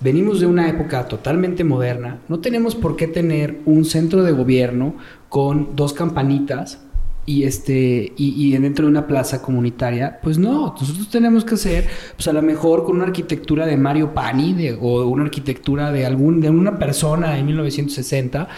[0.00, 2.18] Venimos de una época totalmente moderna.
[2.28, 4.94] No tenemos por qué tener un centro de gobierno
[5.28, 6.80] con dos campanitas
[7.26, 11.86] y este y, y dentro de una plaza comunitaria, pues no, nosotros tenemos que hacer,
[12.16, 16.06] pues a lo mejor con una arquitectura de Mario Pani de- o una arquitectura de
[16.06, 18.48] algún de una persona de 1960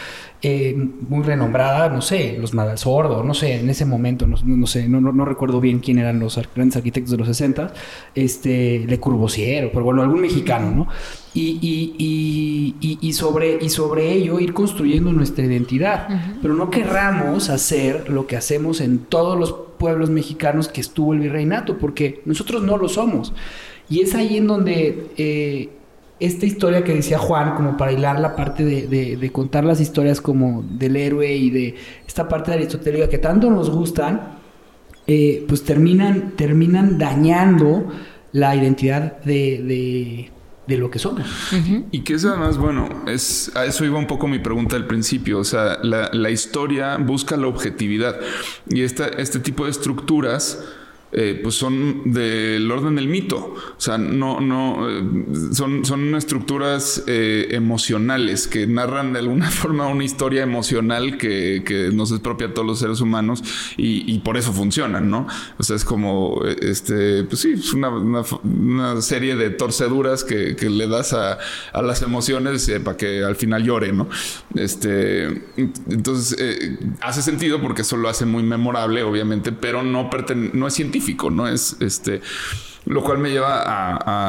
[0.43, 4.89] eh, muy renombrada, no sé, los Sordo, no sé, en ese momento, no, no sé,
[4.89, 7.75] no, no, no recuerdo bien quién eran los grandes arquitectos de los 60,
[8.15, 10.89] este, Le Corbusier, pero bueno, algún mexicano, ¿no?
[11.35, 16.09] Y, y, y, y, sobre, y sobre ello ir construyendo nuestra identidad,
[16.41, 21.21] pero no querramos hacer lo que hacemos en todos los pueblos mexicanos que estuvo el
[21.21, 23.33] virreinato, porque nosotros no lo somos.
[23.89, 25.69] Y es ahí en donde eh,
[26.21, 29.81] esta historia que decía Juan, como para hilar la parte de, de- de contar las
[29.81, 31.75] historias como del héroe y de
[32.07, 34.39] esta parte de aristotélica que tanto nos gustan,
[35.07, 37.89] eh, pues terminan, terminan dañando
[38.33, 40.31] la identidad de, de-
[40.67, 41.27] de lo que somos.
[41.91, 45.41] Y que es además, bueno, es, a eso iba un poco mi pregunta al principio.
[45.41, 48.21] O sea, la, la historia busca la objetividad.
[48.69, 50.63] Y esta, este tipo de estructuras.
[51.13, 55.03] Eh, pues son del orden del mito, o sea, no, no, eh,
[55.53, 61.91] son, son estructuras eh, emocionales que narran de alguna forma una historia emocional que, que
[61.93, 63.43] nos es propia a todos los seres humanos
[63.77, 65.27] y, y por eso funcionan, ¿no?
[65.59, 70.25] O sea, es como, eh, este, pues sí, es una, una- una serie de torceduras
[70.25, 71.39] que, que le das a,
[71.73, 74.09] a las emociones eh, para que al final llore, ¿no?
[74.55, 80.09] Este, entonces, eh, hace sentido porque eso lo hace muy memorable, obviamente, pero no,
[80.53, 81.00] no es científico,
[81.31, 82.21] no es, este,
[82.87, 83.63] lo cual me lleva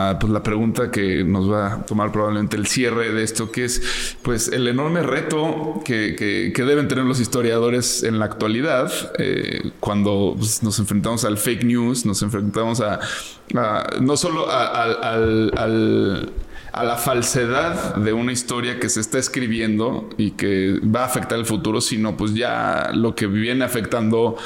[0.10, 3.64] a, pues, la pregunta que nos va a tomar probablemente el cierre de esto, que
[3.66, 9.72] es pues el enorme reto que, que- deben tener los historiadores en la actualidad eh,
[9.80, 13.00] cuando pues, nos enfrentamos al fake news, nos enfrentamos a,
[14.00, 15.16] no solo a,
[16.74, 21.38] a la falsedad de una historia que se está escribiendo y que va a afectar
[21.38, 24.38] el futuro, sino pues ya lo que viene afectando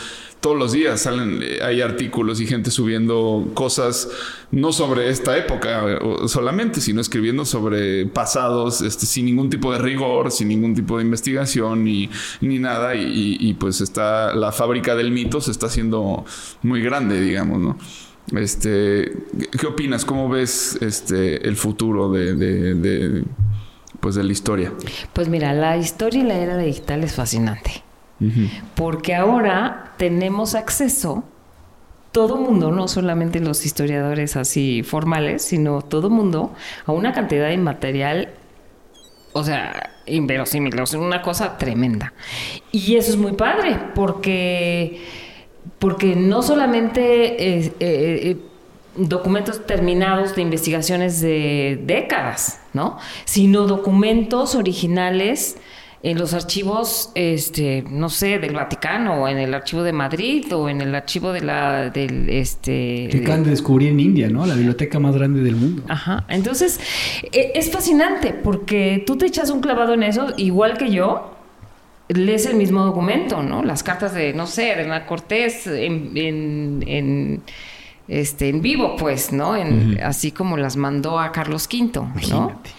[0.45, 4.07] todos los días salen, eh, hay artículos y gente subiendo cosas
[4.51, 10.31] no sobre esta época solamente, sino escribiendo sobre pasados este, sin ningún tipo de rigor,
[10.31, 12.93] sin ningún tipo de investigación ni, ni nada.
[12.93, 16.25] Y, y- y, pues está la fábrica del mito se está haciendo
[16.61, 17.77] muy grande, digamos, ¿no?
[18.39, 20.05] Este, ¿qué- ¿qué opinas?
[20.05, 23.23] ¿Cómo ves este el futuro de, de- de,
[23.99, 24.71] pues de la historia?
[25.13, 27.81] Pues mira, la historia y la era digital es fascinante.
[28.75, 31.23] Porque ahora tenemos acceso,
[32.11, 36.53] todo mundo, no solamente los historiadores así formales, sino todo mundo,
[36.85, 38.29] a una cantidad de material,
[39.33, 42.13] o sea, inverosímil, o sea, una cosa tremenda.
[42.71, 45.03] Y eso es muy padre, porque,
[45.77, 48.37] porque no solamente eh, eh, eh,
[48.95, 52.97] documentos terminados de investigaciones de décadas, ¿no?
[53.25, 55.57] Sino documentos originales
[56.05, 60.69] en los archivos, este, no sé, del Vaticano, o en el archivo de Madrid, o
[60.69, 63.07] en el archivo de la, del, este...
[63.09, 64.45] Que acaban de descubrir en India, ¿no?
[64.45, 65.81] La biblioteca más grande del mundo.
[65.87, 66.23] Ajá.
[66.29, 66.79] Entonces,
[67.31, 71.35] e- es fascinante porque tú te echas un clavado en eso, igual que yo,
[72.09, 73.63] lees el mismo documento, ¿no?
[73.63, 77.41] Las cartas de, no sé, de Hernán Cortés en, en, en,
[78.07, 79.55] este, en vivo, pues, ¿no?
[79.55, 82.11] En, Así como las mandó a Carlos V, ¿no?
[82.11, 82.69] Imagínate.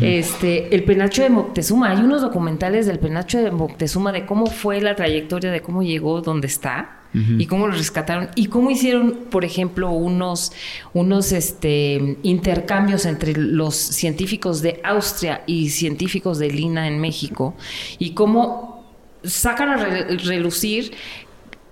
[0.00, 4.80] Este, el penacho de Moctezuma, hay unos documentales del penacho de Moctezuma de cómo fue
[4.80, 6.96] la trayectoria, de cómo llegó donde está.
[7.12, 10.52] Y cómo lo rescataron y cómo hicieron, por ejemplo, unos,
[10.94, 17.56] unos este, intercambios entre los científicos de Austria y científicos de Lina en México
[17.98, 18.84] y cómo
[19.24, 20.92] sacan a re- relucir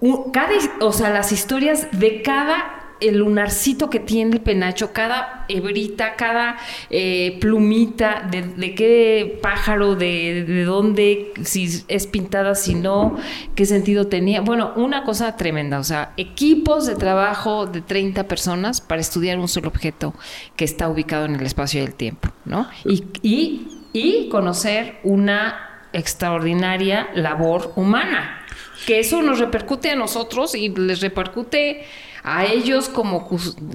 [0.00, 0.50] un- cada,
[0.80, 6.56] o sea, las historias de cada el lunarcito que tiene el penacho, cada hebrita, cada
[6.90, 13.16] eh, plumita, de, qué pájaro, de, de dónde, si es pintada, si no,
[13.54, 14.40] qué sentido tenía.
[14.40, 19.48] Bueno, una cosa tremenda, o sea, equipos de trabajo de 30 personas para estudiar un
[19.48, 20.14] solo objeto
[20.56, 22.68] que está ubicado en el espacio y el tiempo, ¿no?
[22.84, 28.44] Y, y conocer una extraordinaria labor humana
[28.86, 31.84] que eso nos repercute a nosotros y les repercute
[32.22, 33.28] a ellos como,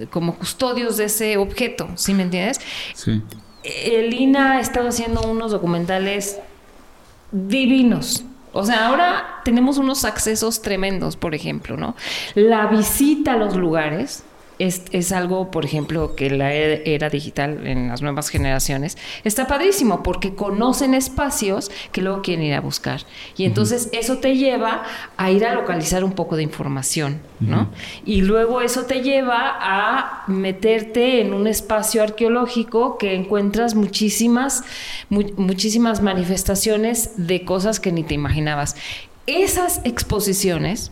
[0.09, 2.59] como custodios de ese objeto, ¿sí me entiendes?
[2.93, 3.21] Sí.
[3.63, 6.39] El INA ha estado haciendo unos documentales
[7.31, 8.23] divinos.
[8.51, 11.95] O sea, ahora tenemos unos accesos tremendos, por ejemplo, ¿no?
[12.35, 14.23] La visita a los lugares
[14.59, 19.47] es, es algo, por ejemplo, que la era, era digital en las nuevas generaciones está
[19.47, 23.01] padrísimo porque conocen espacios que luego quieren ir a buscar.
[23.37, 24.83] Y entonces eso te lleva
[25.17, 27.69] a ir a localizar un poco de información, ¿no?
[28.05, 34.63] Y luego eso te lleva a meterte en un espacio arqueológico que encuentras muchísimas,
[35.09, 38.75] mu- muchísimas manifestaciones de cosas que ni te imaginabas.
[39.25, 40.91] Esas exposiciones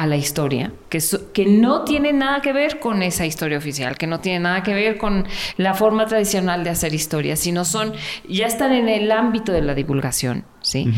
[0.00, 3.98] a la historia, que, so- que no tiene nada que ver con esa historia oficial,
[3.98, 5.26] que no tiene nada que ver con
[5.58, 7.92] la forma tradicional de hacer historia, sino son,
[8.26, 10.90] ya están en el ámbito de la divulgación, ¿sí?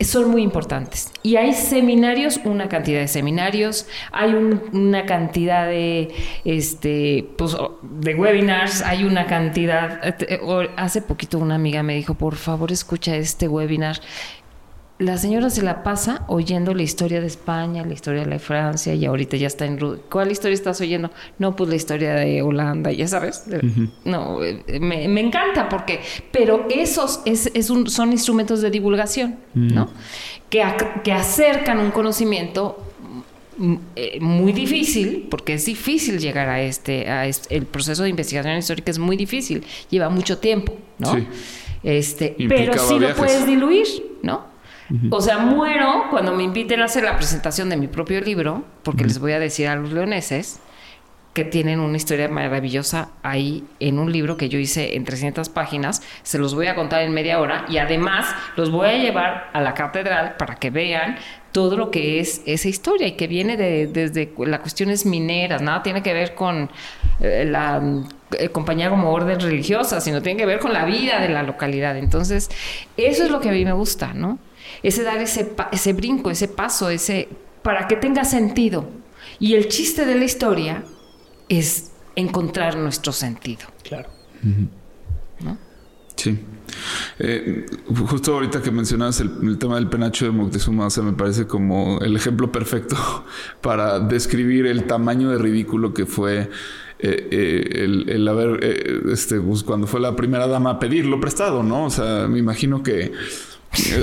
[0.00, 1.10] Son muy importantes.
[1.22, 8.14] Y hay seminarios, una cantidad de seminarios, hay un- una cantidad de, este, pues, de
[8.14, 10.38] webinars, hay una cantidad, eh,
[10.76, 14.00] hace poquito una amiga me dijo, por favor escucha este webinar
[15.00, 18.94] la señora se la pasa oyendo la historia de España, la historia de la Francia
[18.94, 19.78] y ahorita ya está en...
[20.10, 21.10] ¿Cuál historia estás oyendo?
[21.38, 23.44] No, pues la historia de Holanda, ya sabes.
[24.04, 26.00] No, eh, me, me encanta porque...
[26.30, 29.88] Pero esos es, es un- son instrumentos de divulgación, ¿no?
[30.48, 30.62] Que,
[31.02, 32.76] que acercan un conocimiento
[33.56, 38.10] mm, eh, muy difícil, porque es difícil llegar a este, a este- el proceso de
[38.10, 41.14] investigación histórica es muy difícil, lleva mucho tiempo, ¿no?
[41.14, 41.26] Sí.
[41.82, 43.16] Este, Implicaba pero sí viajes.
[43.16, 43.86] lo puedes diluir,
[44.22, 44.50] ¿no?
[45.10, 49.04] O sea, muero cuando me inviten a hacer la presentación de mi propio libro, porque
[49.04, 50.60] les voy a decir a los leoneses
[51.34, 56.02] que tienen una historia maravillosa ahí en un libro que yo hice en 300 páginas.
[56.24, 58.26] Se los voy a contar en media hora y además
[58.56, 61.18] los voy a llevar a la catedral para que vean
[61.52, 65.82] todo lo que es esa historia y que viene de, desde las cuestiones mineras, nada
[65.82, 66.70] tiene que ver con
[67.20, 67.80] eh, la
[68.32, 71.96] eh, compañía como orden religiosa, sino tiene que ver con la vida de la localidad.
[71.96, 72.50] Entonces,
[72.96, 74.38] eso es lo que a mí me gusta, ¿no?
[74.82, 77.28] Ese dar ese, pa- ese brinco, ese paso, ese
[77.62, 78.88] para que tenga sentido.
[79.38, 80.84] Y el chiste de la historia
[81.48, 83.66] es encontrar nuestro sentido.
[83.82, 84.08] Claro.
[86.16, 86.38] Sí.
[87.18, 87.66] Eh,
[88.08, 91.46] justo ahorita que mencionabas el, el tema del penacho de Moctezuma, o sea, me parece
[91.46, 92.96] como el ejemplo perfecto
[93.62, 96.50] para describir el tamaño de ridículo que fue
[96.98, 101.18] eh, eh, el, el haber, eh, este, pues, cuando fue la primera dama a pedirlo
[101.20, 101.86] prestado, ¿no?
[101.86, 103.12] O sea, me imagino que eh,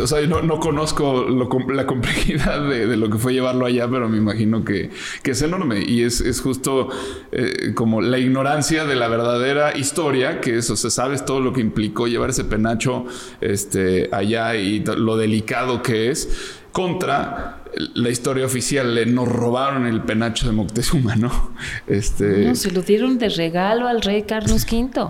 [0.01, 4.07] O sea, no, no conozco lo la complejidad de, lo que fue llevarlo allá, pero
[4.07, 4.91] me imagino que,
[5.23, 5.83] es enorme.
[5.85, 6.87] Y es, es justo
[7.33, 11.51] eh, como la ignorancia de la verdadera historia, que es, o sea, sabes todo lo
[11.51, 13.05] que implicó llevar ese penacho
[13.41, 17.63] este, allá y lo delicado que es, contra
[17.95, 18.95] la historia oficial.
[18.95, 21.51] Le- Nos robaron el penacho de Moctezuma, ¿no?
[21.87, 25.09] Este, No, se lo dieron de regalo al rey Carlos V.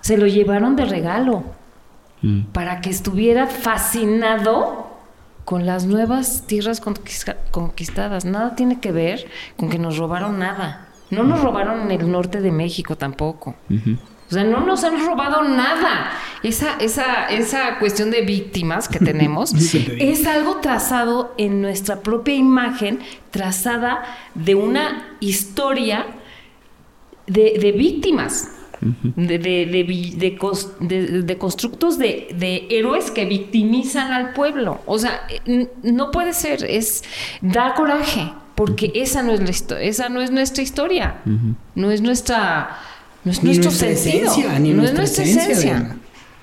[0.00, 1.57] Se lo llevaron de regalo
[2.52, 4.86] para que estuviera fascinado
[5.44, 8.24] con las nuevas tierras conquista- conquistadas.
[8.24, 10.88] Nada tiene que ver con que nos robaron nada.
[11.10, 13.54] No nos robaron en el norte de México tampoco.
[13.70, 16.10] O sea, no nos han robado nada.
[16.42, 19.54] Esa, esa, esa cuestión de víctimas que tenemos
[19.98, 23.00] es algo trazado en nuestra propia imagen,
[23.30, 24.02] trazada
[24.34, 26.04] de una historia
[27.26, 28.50] de, de víctimas.
[28.80, 34.32] De, de, de vi- de cos- de- de constructos de, de héroes que victimizan al
[34.32, 34.80] pueblo.
[34.86, 35.20] O sea,
[35.82, 37.02] no puede ser, es
[37.40, 41.16] da coraje, porque esa no es la esa no es nuestra historia,
[41.74, 42.78] no es nuestra,
[43.24, 45.96] no es Ni nuestro nuestra sentido, esencia, ni no es nuestra esencia, esencia, Diana.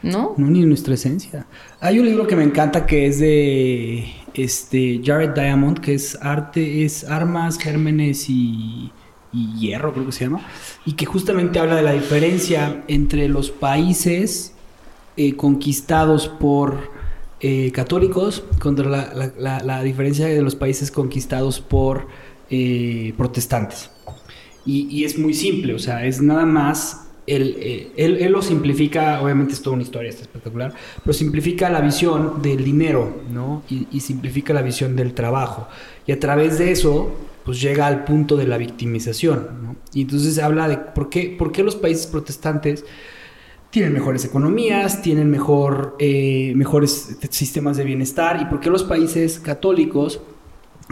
[0.03, 0.33] ¿no?
[0.38, 1.45] No, ni nuestra esencia.
[1.79, 6.83] Hay un libro que me encanta que es de este Jared Diamond, que es arte,
[6.86, 8.91] es armas, gérmenes y,
[9.36, 10.41] y hierro, creo que se llama,
[10.86, 14.53] y que justamente habla de la diferencia entre los países
[15.17, 16.89] eh, conquistados por
[17.41, 22.07] eh, católicos contra la, la- la- diferencia de los países conquistados por
[22.49, 23.91] eh, protestantes.
[24.65, 27.01] Y, y es muy simple, o sea, es nada más.
[27.27, 30.73] Él, él, lo simplifica, obviamente es toda una historia, está espectacular,
[31.03, 33.63] pero simplifica la visión del dinero, ¿no?
[33.69, 35.67] Y simplifica la visión del trabajo.
[36.05, 37.15] Y a través de eso,
[37.45, 39.77] pues llega al punto de la victimización.
[39.93, 42.83] Y entonces habla de por qué, por qué los países protestantes
[43.69, 49.39] tienen mejores economías, tienen mejor, eh, mejores sistemas de bienestar y por qué los países
[49.39, 50.21] católicos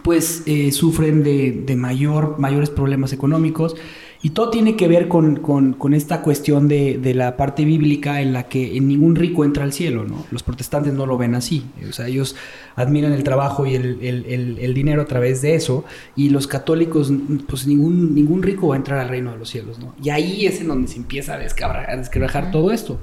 [0.03, 3.75] pues eh, sufren de, de mayor, mayores problemas económicos
[4.23, 8.31] y todo tiene que ver con, con- esta cuestión de, de la parte bíblica en
[8.33, 10.25] la que ningún rico entra al cielo, ¿no?
[10.31, 12.35] Los protestantes no lo ven así, o sea, ellos
[12.75, 15.83] admiran el trabajo y el, el- dinero a través de eso
[16.15, 17.11] y los católicos,
[17.47, 19.93] pues ningún, ningún rico va a entrar al reino de los cielos, ¿no?
[20.01, 22.99] Y ahí es en donde se empieza a descabra- a desquebrajar todo esto.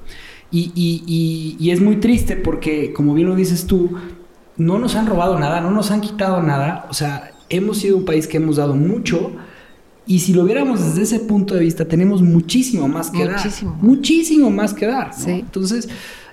[0.51, 3.91] Y, y- y- y es muy triste porque, como bien lo dices tú,
[4.57, 6.87] no nos han robado nada, no nos han quitado nada.
[6.89, 9.31] O sea, hemos sido un país que hemos dado mucho.
[10.07, 13.71] Y si lo viéramos desde ese punto de vista, tenemos muchísimo más que Muchísimo.
[13.71, 13.83] dar.
[13.83, 15.09] Muchísimo más que dar.
[15.09, 15.23] ¿no?
[15.23, 15.31] Sí.
[15.31, 15.89] Entonces,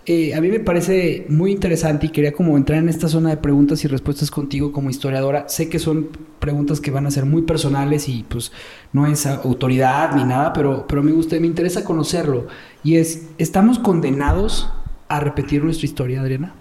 [0.07, 3.37] eh, a mí me parece muy interesante y quería como entrar en esta zona de
[3.37, 5.47] preguntas y respuestas contigo como historiadora.
[5.51, 6.09] Sé que son
[6.39, 8.51] preguntas que van a ser muy personales y pues
[8.95, 12.47] no es autoridad ni nada, pero, pero me gusta, me interesa conocerlo.
[12.83, 14.71] Y es, ¿estamos condenados
[15.09, 16.55] a repetir nuestra historia, Adriana?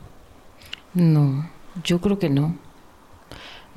[0.93, 1.49] No,
[1.85, 2.55] yo creo que no.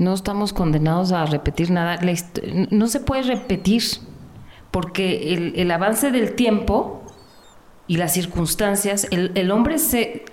[0.00, 2.00] No estamos condenados a repetir nada.
[2.70, 3.82] No se puede repetir
[4.70, 7.02] porque el, el avance del tiempo
[7.86, 10.24] y las circunstancias, el, el hombre se,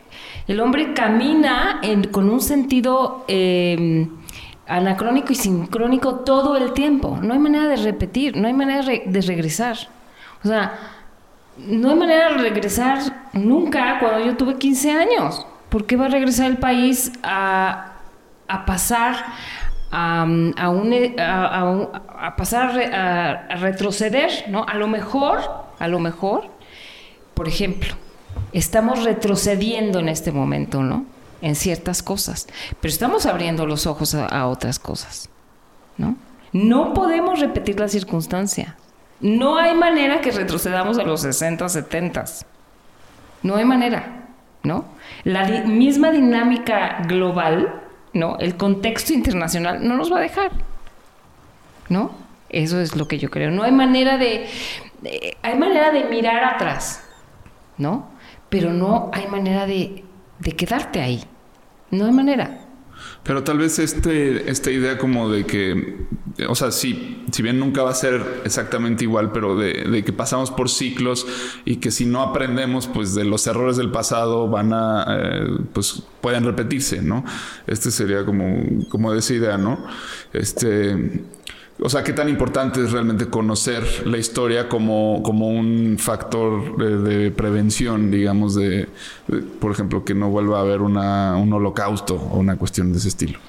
[0.48, 4.08] el hombre camina con un sentido eh,
[4.68, 7.20] anacrónico y sincrónico todo el tiempo.
[7.22, 9.76] No hay manera de repetir, no hay manera de regresar.
[10.46, 10.80] O sea,
[11.58, 13.00] no hay manera de regresar
[13.34, 15.46] nunca cuando yo tuve 15 años.
[15.68, 17.97] ¿Por qué va a regresar el país a,
[18.48, 19.16] a pasar
[19.92, 20.70] a, a un, a,
[21.64, 21.90] un-
[22.20, 24.30] a pasar a, re- a- a retroceder?
[24.50, 24.64] ¿no?
[24.68, 25.40] A lo mejor,
[25.80, 26.50] a lo mejor,
[27.34, 27.94] por ejemplo,
[28.54, 31.06] estamos retrocediendo en este momento, ¿no?
[31.42, 32.48] En ciertas cosas,
[32.82, 35.30] pero estamos abriendo los ojos a, otras cosas,
[35.98, 36.16] ¿no?
[36.52, 38.76] No podemos repetir la circunstancia.
[39.20, 42.26] No hay manera que retrocedamos a los 60, 70.
[43.44, 44.28] No hay manera,
[44.64, 44.86] ¿no?
[45.24, 47.82] La misma dinámica global,
[48.18, 48.38] ¿no?
[48.40, 50.52] El contexto internacional no nos va a dejar,
[51.90, 52.12] ¿no?
[52.50, 53.52] Eso es lo que yo creo.
[53.52, 54.48] No hay manera de,
[55.42, 57.04] hay manera de mirar atrás,
[57.78, 58.10] ¿no?
[58.50, 60.04] Pero no hay manera de,
[60.40, 61.24] de quedarte ahí.
[61.92, 62.60] No hay manera.
[63.24, 65.98] Pero tal vez este, esta idea como de que,
[66.46, 70.14] o sea, sí, si bien nunca va a ser exactamente igual, pero de, de que
[70.14, 71.26] pasamos por ciclos
[71.66, 76.04] y que si no aprendemos, pues de los errores del pasado van a, eh, pues
[76.22, 77.26] pueden repetirse, ¿no?
[77.66, 79.84] Este sería como, como de esa idea, ¿no?
[80.34, 81.24] Este,
[81.80, 87.30] o sea, qué tan importante es realmente conocer la historia como, como un factor de,
[87.32, 88.90] prevención, digamos, de,
[89.60, 93.40] por ejemplo, que no vuelva a haber un holocausto o una cuestión de ese estilo.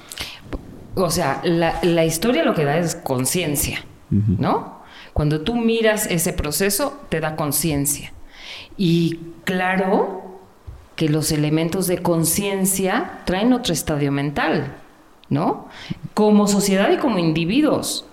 [0.99, 4.79] O sea, la, la historia lo que da es conciencia, ¿no?
[5.13, 8.13] Cuando tú miras ese proceso, te da conciencia.
[8.77, 10.41] Y claro
[10.97, 14.75] que los elementos de conciencia traen otro estadio mental,
[15.31, 15.69] ¿no?
[16.15, 18.05] Como sociedad y como individuos.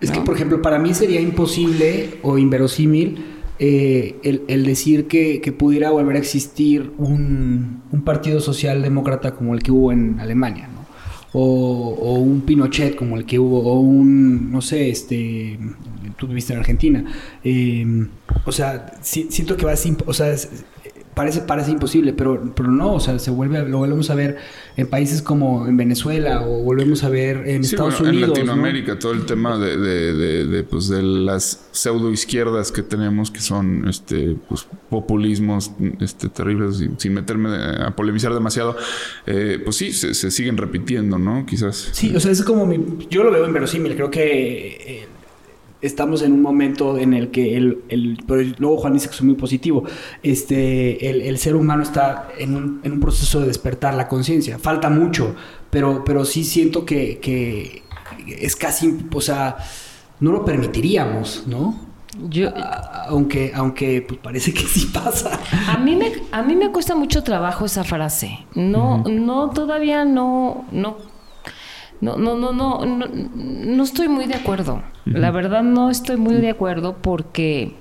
[0.00, 3.24] Es que, por ejemplo, para mí sería imposible o inverosímil
[3.58, 9.54] eh, el, el decir que, que pudiera volver a existir un, un partido socialdemócrata como
[9.54, 10.68] el que hubo en Alemania.
[11.34, 15.58] O, un Pinochet como el que hubo, o un, no sé, este,
[16.16, 17.04] tú viviste en Argentina.
[17.42, 18.06] Eh,
[18.44, 20.34] o sea, si- siento que va a ser, imp- o sea,
[21.14, 24.38] parece, parece imposible, pero, pero no, o sea, se vuelve, lo volvemos a ver
[24.76, 28.38] en países como en Venezuela o volvemos a ver en Sí, Estados bueno, Unidos.
[28.38, 28.52] en ¿no?
[28.52, 33.30] Latinoamérica, todo el tema de, de, de, de, pues, de las pseudo izquierdas que tenemos,
[33.30, 38.76] que son este, pues, populismos este, terribles, sin, sin meterme a polemizar demasiado,
[39.26, 41.44] eh, pues sí, se, se siguen repitiendo, ¿no?
[41.46, 41.90] Quizás.
[41.92, 42.78] Sí, o sea, es como mi,
[43.10, 44.68] yo lo veo inverosímil, creo que
[45.02, 45.08] eh,
[45.82, 49.22] estamos en un momento en el que el, el pero luego Juan dice que es
[49.22, 49.84] muy positivo,
[50.22, 54.58] este, el, el ser humano está en un, en un proceso de despertar la conciencia,
[54.58, 55.34] falta mucho,
[55.70, 57.82] pero, pero sí siento que, que
[58.26, 59.56] es casi, o sea,
[60.20, 61.90] no lo permitiríamos, ¿no?
[62.28, 65.40] Yo, A- aunque, aunque pues, parece que sí pasa.
[65.68, 68.38] A mí me, a mí me cuesta mucho trabajo esa frase.
[68.54, 70.96] No, no, todavía no, no,
[72.02, 74.82] no, no, no, no, no, no estoy muy de acuerdo.
[75.04, 77.76] La verdad no estoy muy de acuerdo porque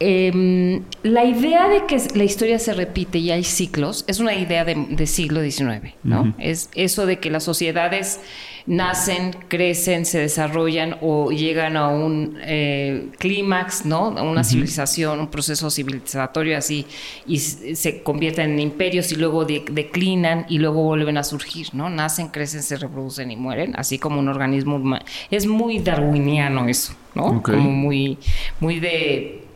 [0.00, 4.64] em, la idea de que la historia se repite y hay ciclos es una idea
[4.64, 6.34] de, de siglo XIX, ¿no?
[6.38, 8.20] Es eso de que las sociedades
[8.66, 14.08] nacen, crecen, se desarrollan o llegan a un eh, clímax, ¿no?
[14.18, 16.84] A una civilización, un proceso civilizatorio así,
[17.26, 21.88] y se convierten en imperios y luego de- declinan y luego vuelven a surgir, ¿no?
[21.88, 25.04] Nacen, crecen, se reproducen y mueren, así como un organismo humano.
[25.30, 27.42] Es muy darwiniano eso, ¿no?
[27.42, 28.18] Como muy,
[28.60, 29.47] muy de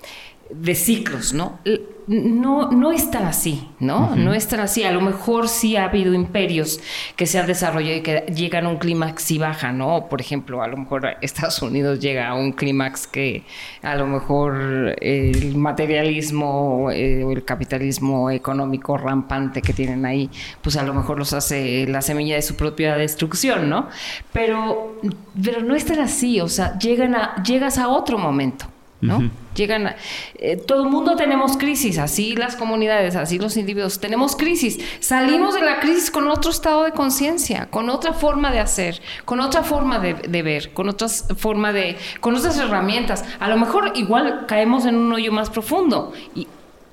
[0.55, 1.59] de ciclos, ¿no?
[2.07, 4.17] No, no es tan así, ¿no?
[4.17, 4.83] No es tan así.
[4.83, 6.81] A lo mejor sí ha habido imperios
[7.17, 10.09] que se han desarrollado y que llegan a un clímax y bajan, ¿no?
[10.09, 13.45] Por ejemplo, a lo mejor Estados Unidos llega a un clímax que
[13.83, 20.29] a lo mejor el materialismo eh, o el capitalismo económico rampante que tienen ahí,
[20.61, 23.89] pues a lo mejor los hace la semilla de su propia destrucción, ¿no?
[24.33, 25.01] Pero,
[25.43, 28.72] pero no es tan así, o sea, llegan a, llegas a otro momento.
[29.03, 29.31] ¿No?
[29.55, 29.97] Llegan, a-
[30.37, 34.79] eh, todo el mundo tenemos crisis, así las comunidades, así los individuos, tenemos crisis.
[35.01, 39.41] Salimos de la crisis con otro estado de conciencia, con otra forma de hacer, con
[39.41, 43.25] otra forma de, de ver, con otra forma de, con otras herramientas.
[43.41, 46.47] A lo mejor igual caemos en un hoyo más profundo y,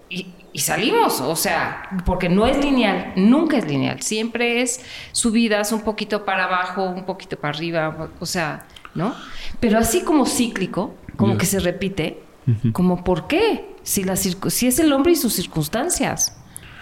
[0.09, 5.71] y- y salimos, o sea, porque no es lineal, nunca es lineal, siempre es subidas
[5.71, 8.65] un poquito para abajo, un poquito para arriba, o sea,
[8.95, 9.15] ¿no?
[9.59, 12.21] Pero así como cíclico, como que se repite,
[12.71, 13.75] como ¿por qué?
[13.83, 16.35] Si, la si es el hombre y sus circunstancias,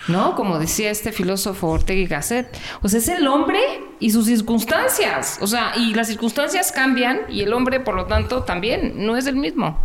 [0.08, 0.36] ¿no?
[0.36, 3.60] Como decía este filósofo Ortega y Gasset, o sea, es el hombre
[4.00, 8.44] y sus circunstancias, o sea, y las circunstancias cambian y el hombre, por lo tanto,
[8.44, 9.80] también no es el mismo,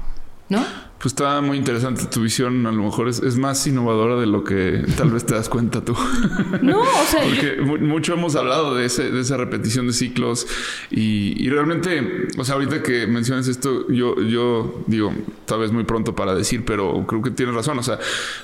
[0.49, 0.65] ¿no?
[1.03, 2.65] Pues está muy interesante tu visión.
[2.65, 5.85] A lo mejor es, es más innovadora de lo que tal vez te das cuenta
[5.85, 5.97] tú.
[6.63, 9.95] No, o sea, yo- Porque mu- mucho hemos hablado de, ese, de esa repetición de
[9.95, 10.47] ciclos
[10.93, 15.13] y, y realmente, o sea, ahorita que mencionas esto, yo, yo digo,
[15.45, 17.79] tal vez muy pronto para decir, pero creo que tienes razón.
[17.81, 17.99] O sea,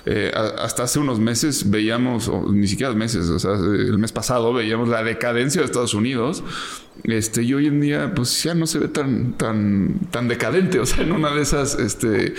[0.07, 4.53] eh, hasta hace unos meses veíamos, o ni siquiera meses, o sea, el mes pasado
[4.53, 6.43] veíamos la decadencia de Estados Unidos.
[7.05, 10.81] Este, y hoy en día, pues ya no se ve tan, tan, tan decadente.
[10.81, 12.35] O sea, en una de esas, este,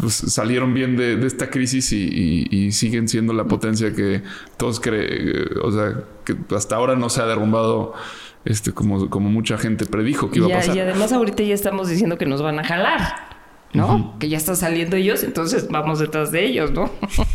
[0.00, 4.22] pues salieron bien de, de esta crisis y, y- y siguen siendo la potencia que
[4.56, 7.94] todos creen, o sea, que hasta ahora no se ha derrumbado,
[8.44, 10.76] este, como, como mucha gente predijo que iba y, a pasar.
[10.76, 13.28] y además ahorita ya estamos diciendo que nos van a jalar.
[13.74, 14.16] ¿No?
[14.18, 16.90] Que ya están saliendo ellos, entonces vamos detrás de ellos, ¿no?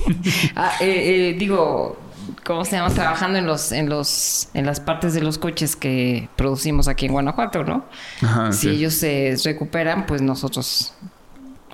[0.56, 1.96] Ah, eh, eh, digo,
[2.44, 2.90] ¿cómo se llama?
[2.92, 7.12] Trabajando en los, en los, en las partes de los coches que producimos aquí en
[7.12, 7.86] Guanajuato, ¿no?
[8.24, 8.70] Ajá, si sí.
[8.70, 10.94] ellos se recuperan, pues nosotros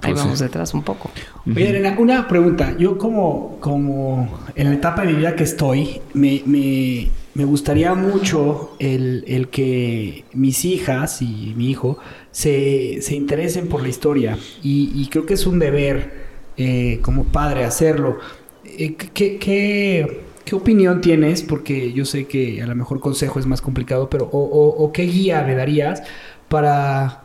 [0.01, 0.43] ahí Pues vamos sí.
[0.45, 1.11] detrás un poco.
[1.45, 2.75] Oye, Elena, una pregunta.
[2.77, 7.93] Yo como, como en la etapa de mi vida que estoy, me, me- me gustaría
[7.95, 11.97] mucho el, el que mis hijas y mi hijo
[12.31, 14.37] se, se interesen por la historia.
[14.63, 16.11] Y, y creo que es un deber
[16.57, 18.17] eh, como padre hacerlo.
[18.65, 21.41] Eh, ¿qué, qué, qué opinión tienes?
[21.43, 24.91] Porque yo sé que a lo mejor consejo es más complicado, pero o, o- o
[24.91, 26.03] qué guía me darías
[26.49, 27.23] para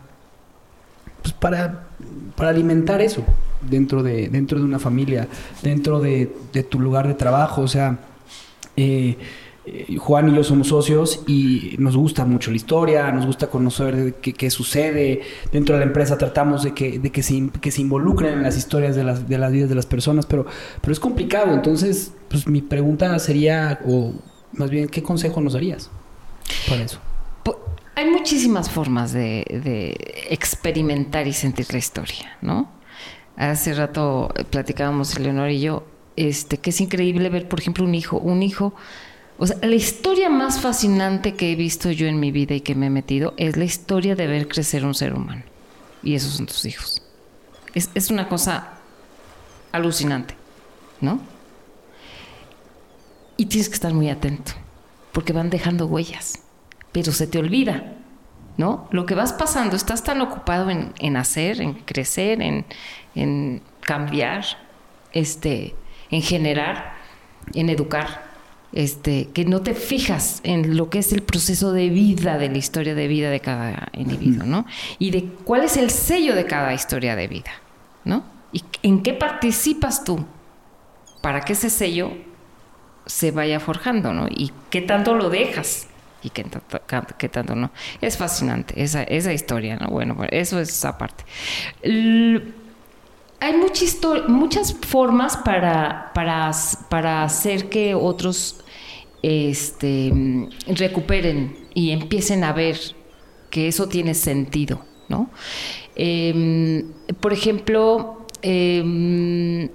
[1.25, 1.87] pues para,
[2.37, 3.25] para alimentar eso
[3.63, 5.27] dentro de, dentro de una familia,
[5.63, 7.63] dentro de, de tu lugar de trabajo.
[7.63, 7.99] O sea,
[8.77, 9.17] eh,
[9.65, 14.17] eh, Juan y yo somos socios y nos gusta mucho la historia, nos gusta conocer
[14.21, 15.23] qué, qué sucede.
[15.51, 18.59] Dentro de la empresa tratamos de que, de que, se, que se involucren en las
[18.59, 20.45] historias de las, de las vidas de las personas, pero,
[20.83, 21.55] pero es complicado.
[21.55, 24.13] Entonces, pues mi pregunta sería, o
[24.53, 25.91] más bien, ¿qué consejo nos darías
[26.69, 27.01] para eso?
[27.97, 29.97] Hay muchísimas formas de,
[30.29, 32.69] experimentar y sentir la historia, ¿no?
[33.37, 35.87] Hace rato platicábamos Leonor y yo,
[36.17, 38.75] este, que es increíble ver, por ejemplo, un hijo, un hijo,
[39.39, 42.75] o sea, la historia más fascinante que he visto yo en mi vida y que
[42.75, 45.43] me he metido es la historia de ver crecer un ser humano.
[46.03, 47.03] Y esos son tus hijos.
[47.75, 48.75] Es, es una cosa
[49.73, 50.37] alucinante,
[51.01, 51.21] ¿no?
[53.37, 54.53] Y tienes que estar muy atento,
[55.13, 56.44] porque van dejando huellas,
[56.95, 57.97] pero se te olvida,
[58.57, 58.87] ¿no?
[58.93, 62.65] Lo que vas pasando, estás tan ocupado en, en hacer, en crecer, en,
[63.17, 64.45] en cambiar,
[65.13, 65.75] este,
[66.13, 66.95] en generar,
[67.53, 68.23] en educar,
[68.73, 72.59] este, que no te fijas en lo que es el proceso de vida, de la
[72.59, 74.65] historia de vida de cada individuo, ¿no?
[75.01, 77.51] Y de cuál es el sello de cada historia de vida,
[78.05, 78.23] ¿no?
[78.53, 80.25] Y en qué participas tú
[81.21, 82.13] para que ese sello
[83.05, 84.29] se vaya forjando, ¿no?
[84.29, 85.89] Y qué tanto lo dejas
[86.25, 87.71] y qué tanto, qué tanto no.
[88.01, 89.89] Es fascinante esa, esa historia, ¿no?
[89.89, 91.25] Bueno, pues, eso es esa parte.
[93.41, 93.55] Hay
[94.27, 96.51] muchas formas para, para,
[96.89, 98.65] para hacer que otros
[99.23, 100.13] este,
[100.67, 102.79] recuperen y empiecen a ver
[103.51, 105.31] que eso tiene sentido, ¿no?
[105.95, 109.69] Em, por ejemplo, eh,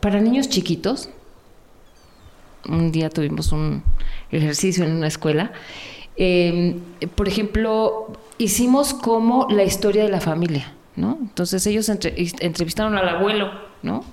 [0.00, 1.10] para niños chiquitos,
[2.68, 3.82] un día tuvimos un
[4.30, 5.52] ejercicio en una escuela.
[6.16, 6.76] eh,
[7.14, 11.16] por ejemplo, hicimos como la historia de la familia, ¿no?
[11.20, 13.50] Entonces ellos entre- entrevistaron al abuelo,
[13.82, 14.04] ¿no?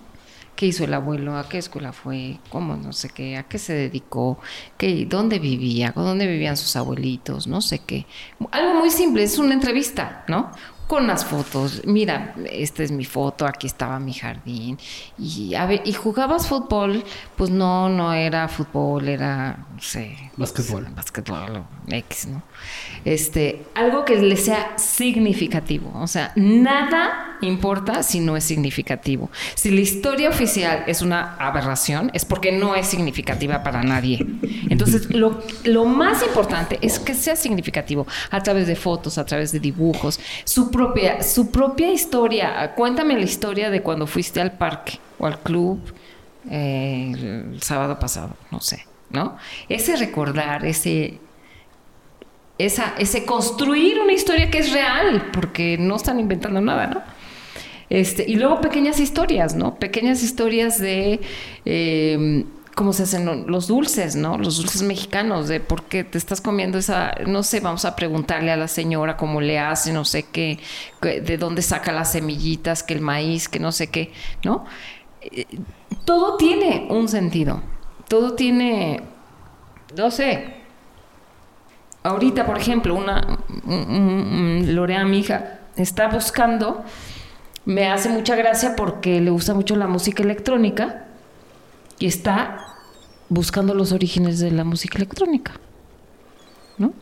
[0.56, 1.36] ¿Qué hizo el abuelo?
[1.38, 2.39] ¿A qué escuela fue?
[2.50, 2.76] ¿Cómo?
[2.78, 3.38] No sé qué.
[3.38, 4.39] ¿A qué se dedicó?
[4.78, 5.91] ¿Qué, ¿Dónde vivía?
[5.95, 7.45] ¿Dónde vivían sus abuelitos?
[7.45, 8.08] No sé qué.
[8.52, 10.52] Algo muy simple, es una entrevista, ¿no?
[10.88, 11.81] Con las fotos.
[11.85, 14.79] Mira, esta es mi foto, aquí estaba mi jardín.
[15.17, 17.03] Y, a ver, ¿y jugabas fútbol?
[17.35, 20.15] Pues no, no era fútbol, era, no sé.
[20.38, 20.88] Básquetbol.
[20.95, 22.41] Básquetbol o X, ¿no?
[23.03, 25.91] Este, algo que le sea significativo.
[25.95, 29.29] O sea, nada importa si no es significativo.
[29.55, 34.25] Si la historia oficial es una aberración, es porque no es significativa para nadie.
[34.69, 39.51] Entonces, lo, lo más importante es que sea significativo a través de fotos, a través
[39.51, 42.73] de dibujos, su propia, su propia historia.
[42.75, 45.80] Cuéntame la historia de cuando fuiste al parque o al club
[46.51, 47.13] eh,
[47.51, 49.38] el sábado pasado, no sé, ¿no?
[49.67, 51.19] Ese recordar, ese
[52.59, 57.01] esa, ese construir una historia que es real, porque no están inventando nada, ¿no?
[57.89, 59.75] Este, y luego pequeñas historias, ¿no?
[59.75, 61.21] Pequeñas historias de
[61.65, 62.45] eh,
[62.78, 64.38] cómo se hacen lo- los dulces, ¿no?
[64.38, 68.51] Los dulces mexicanos, de por qué te estás comiendo esa, no sé, vamos a preguntarle
[68.51, 70.59] a la señora cómo le hace, no sé qué,
[71.01, 74.13] de dónde saca las semillitas, que el maíz, que no sé qué,
[74.43, 74.65] ¿no?
[75.21, 75.45] Eh,
[76.05, 77.61] todo tiene un sentido,
[78.07, 79.01] todo tiene,
[79.97, 80.57] no sé,
[82.03, 86.84] ahorita, por ejemplo, una un- un- un- Lorea, mi hija, está buscando,
[87.65, 91.05] me hace mucha gracia porque le gusta mucho la música electrónica
[92.00, 92.76] y está
[93.30, 95.54] buscando los orígenes de la música electrónica,
[96.78, 96.93] ¿no?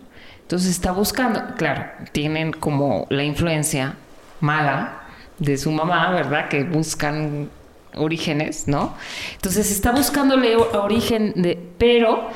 [0.41, 3.95] Entonces está buscando, claro, tienen como la influencia
[4.39, 5.01] mala
[5.39, 6.49] de su mamá, ¿verdad?
[6.49, 7.49] Que buscan
[7.95, 8.95] orígenes, ¿no?
[9.33, 12.29] Entonces está buscándole origen de, pero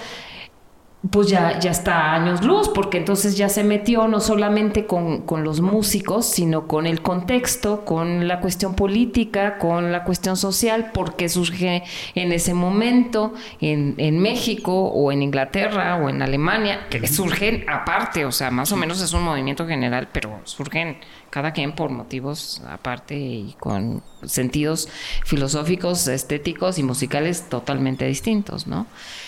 [1.11, 5.21] pues ya, ya está a años luz, porque entonces ya se metió no solamente con,
[5.21, 10.91] con los músicos, sino con el contexto, con la cuestión política, con la cuestión social,
[10.93, 11.83] porque surge
[12.15, 18.25] en ese momento en, en México o en Inglaterra o en Alemania, que surgen aparte,
[18.25, 20.97] o sea, más o menos es un movimiento general, pero surgen
[21.29, 24.89] cada quien por motivos aparte y con sentidos
[25.23, 28.85] filosóficos, estéticos y musicales totalmente distintos, ¿no?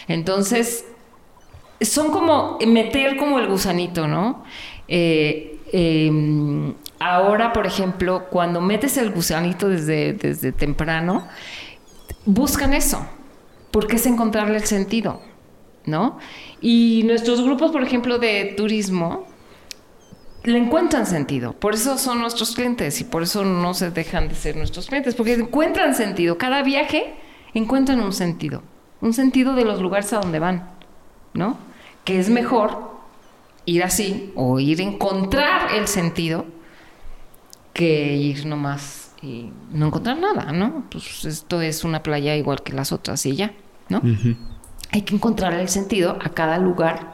[0.07, 0.85] Entonces,
[1.81, 4.43] son como meter como el gusanito, ¿no?
[4.87, 11.27] Eh, eh, ahora, por ejemplo, cuando metes el gusanito desde, desde temprano,
[12.25, 13.05] buscan eso,
[13.71, 15.21] porque es encontrarle el sentido,
[15.85, 16.19] ¿no?
[16.59, 19.25] Y nuestros grupos, por ejemplo, de turismo,
[20.43, 21.53] le encuentran sentido.
[21.53, 25.15] Por eso son nuestros clientes y por eso no se dejan de ser nuestros clientes,
[25.15, 26.37] porque encuentran sentido.
[26.37, 27.13] Cada viaje
[27.53, 28.63] encuentran un sentido,
[29.01, 30.69] un sentido de los lugares a donde van,
[31.33, 31.70] ¿no?
[32.03, 32.91] Que es mejor
[33.65, 36.45] ir así o ir a encontrar el sentido
[37.73, 40.85] que ir nomás y no encontrar nada, ¿no?
[40.89, 43.53] Pues esto es una playa igual que las otras y ya,
[43.89, 44.01] ¿no?
[44.91, 47.13] Hay que encontrar el sentido a cada lugar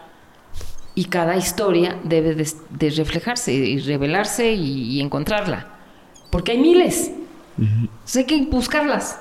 [0.95, 5.67] y cada historia debe de, de reflejarse y revelarse y, y encontrarla.
[6.31, 7.11] Porque hay miles.
[7.57, 9.19] Entonces hay que buscarlas.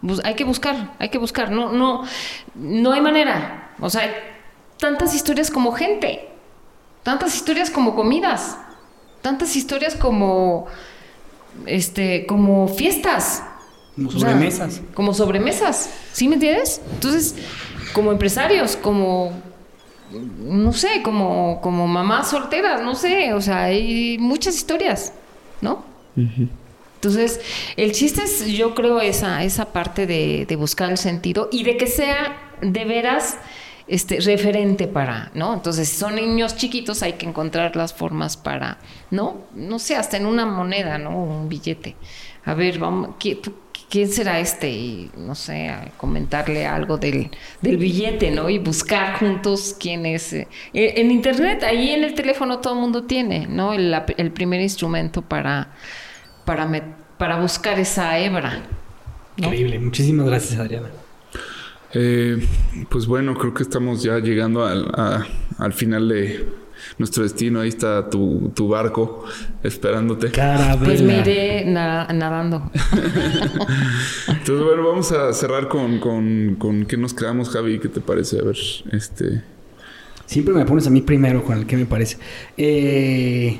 [0.00, 1.50] Bus- hay que buscar, hay que buscar.
[1.50, 2.04] No, no,
[2.54, 3.72] no hay manera.
[3.80, 4.10] O sea,
[4.78, 6.28] tantas historias como gente.
[7.02, 8.58] Tantas historias como comidas.
[9.22, 10.66] Tantas historias como
[11.66, 13.42] este, como fiestas.
[13.94, 14.80] Como O sea, sobremesas.
[14.94, 15.90] como sobremesas.
[16.12, 16.80] ¿Sí me entiendes?
[16.92, 17.34] Entonces,
[17.94, 19.32] como empresarios, como
[20.10, 25.12] no sé, como, como mamás solteras, no sé, o sea, hay muchas historias,
[25.60, 25.84] ¿no?
[26.94, 27.40] Entonces,
[27.76, 31.76] el chiste es, yo creo, esa, esa parte de, de buscar el sentido y de
[31.76, 33.36] que sea de veras
[33.88, 35.54] este, referente para, ¿no?
[35.54, 38.78] Entonces, si son niños chiquitos, hay que encontrar las formas para,
[39.10, 39.42] ¿no?
[39.54, 41.16] No sé, hasta en una moneda, ¿no?
[41.22, 41.96] Un billete.
[42.44, 43.54] A ver, vamos, ¿qué- tú-
[43.90, 44.70] ¿quién será este?
[44.70, 47.30] Y, no sé, comentarle algo del,
[47.60, 48.48] del billete, ¿no?
[48.50, 50.32] Y buscar juntos quién es.
[50.32, 50.48] eh.
[50.72, 53.72] Eh, En internet, ahí en el teléfono todo el mundo tiene, ¿no?
[53.72, 55.68] El, el primer instrumento para,
[56.44, 58.62] para, met- para buscar esa hebra.
[59.36, 59.78] Increíble.
[59.78, 60.88] Muchísimas gracias, Adriana.
[61.98, 62.46] Eh,
[62.90, 65.26] pues bueno, creo que estamos ya llegando al, a-
[65.58, 66.44] al final de
[66.98, 67.60] nuestro destino.
[67.60, 69.24] Ahí está tu, tu barco
[69.62, 70.30] esperándote.
[70.30, 70.84] Carabela.
[70.84, 72.70] Pues me iré na- nadando.
[74.28, 77.78] Entonces, bueno, vamos a cerrar con, con, con qué nos quedamos, Javi.
[77.78, 78.40] ¿Qué te parece?
[78.40, 78.56] A ver,
[78.92, 79.42] este.
[80.26, 82.18] Siempre me pones a mí primero con el que me parece.
[82.56, 83.58] Eh,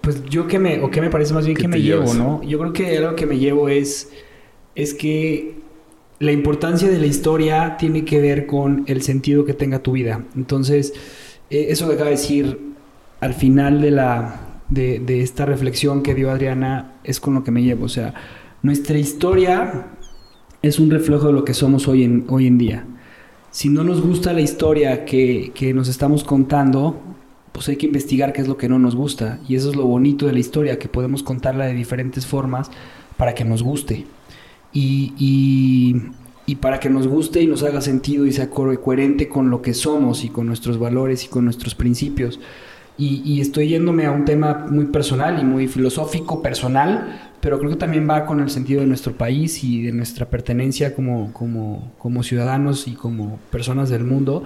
[0.00, 2.16] pues yo que me, o que me parece más bien ¿Qué que me llevo, llevas?
[2.16, 2.42] ¿no?
[2.42, 4.10] Yo creo que algo que me llevo es,
[4.74, 5.57] es que
[6.20, 10.24] la importancia de la historia tiene que ver con el sentido que tenga tu vida.
[10.36, 10.92] Entonces,
[11.50, 12.58] eh, eso que acaba de decir
[13.20, 17.50] al final de, la, de, de esta reflexión que dio Adriana es con lo que
[17.50, 17.84] me llevo.
[17.84, 18.14] O sea,
[18.62, 19.86] nuestra historia
[20.62, 22.84] es un reflejo de lo que somos hoy en, hoy en día.
[23.50, 27.00] Si no nos gusta la historia que, que nos estamos contando,
[27.52, 29.38] pues hay que investigar qué es lo que no nos gusta.
[29.48, 32.70] Y eso es lo bonito de la historia, que podemos contarla de diferentes formas
[33.16, 34.04] para que nos guste.
[34.72, 35.96] Y, y-
[36.46, 39.60] y para que nos guste y nos haga sentido y sea co- coherente con lo
[39.62, 42.40] que somos y con nuestros valores y con nuestros principios.
[42.96, 47.70] Y, y estoy yéndome a un tema muy personal y muy filosófico, personal, pero creo
[47.70, 51.92] que también va con el sentido de nuestro país y de nuestra pertenencia como, como,
[51.98, 54.42] como ciudadanos y como personas del mundo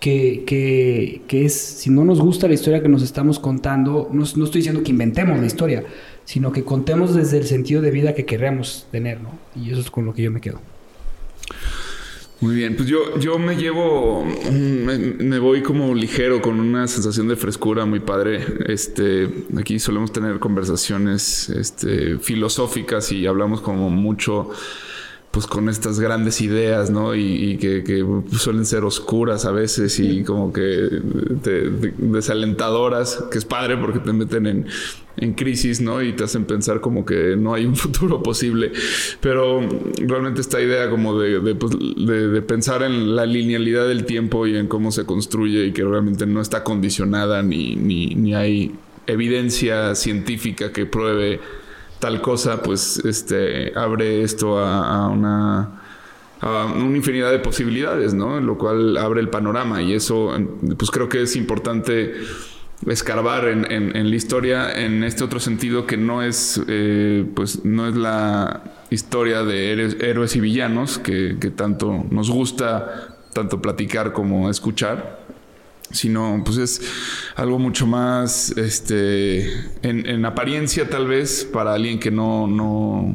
[0.00, 4.24] que, que, que es, si no nos gusta la historia que nos estamos contando, no,
[4.36, 5.84] no estoy diciendo que inventemos la historia,
[6.28, 9.30] sino que contemos desde el sentido de vida que queremos tener, ¿no?
[9.56, 10.60] Y eso es con lo que yo me quedo.
[12.42, 16.86] Muy bien, pues yo, yo me llevo, mm, me, me voy como ligero con una
[16.86, 18.44] sensación de frescura muy padre.
[18.66, 19.26] Este,
[19.58, 24.50] aquí solemos tener conversaciones este, filosóficas y hablamos como mucho
[25.30, 27.14] pues con estas grandes ideas, ¿no?
[27.14, 27.20] Y,
[27.52, 28.04] y que, que
[28.36, 30.88] suelen ser oscuras a veces y como que
[31.42, 34.66] te- desalentadoras, que es padre porque te meten en,
[35.18, 36.02] en crisis, ¿no?
[36.02, 38.72] Y te hacen pensar como que no hay un futuro posible.
[39.20, 39.60] Pero
[39.98, 44.46] realmente esta idea como de, de, pues, de- de pensar en la linealidad del tiempo
[44.46, 48.74] y en cómo se construye y que realmente no está condicionada ni, ni, ni hay
[49.06, 51.40] evidencia científica que pruebe
[52.00, 55.82] tal cosa, pues este abre esto a, una
[56.40, 58.40] a una infinidad de posibilidades, ¿no?
[58.40, 60.32] Lo cual abre el panorama y eso,
[60.76, 62.14] pues creo que es importante
[62.86, 67.64] escarbar en, en- en la historia en este otro sentido que no es, eh, pues
[67.64, 73.60] no es la historia de héroes, héroes y villanos que, que tanto nos gusta tanto
[73.60, 75.26] platicar como escuchar,
[75.90, 76.80] sino pues es
[77.36, 79.48] algo mucho más este
[79.82, 83.14] en, en apariencia tal vez para alguien que no, no,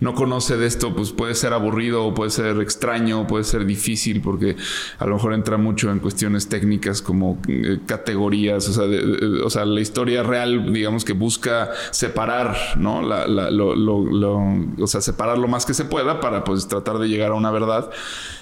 [0.00, 4.56] no conoce de esto pues puede ser aburrido puede ser extraño puede ser difícil porque
[4.98, 9.42] a lo mejor entra mucho en cuestiones técnicas como eh, categorías o sea, de- de-
[9.42, 15.66] o sea la historia real digamos que busca separar no o sea separar lo más
[15.66, 17.90] que se pueda para pues tratar de llegar a una verdad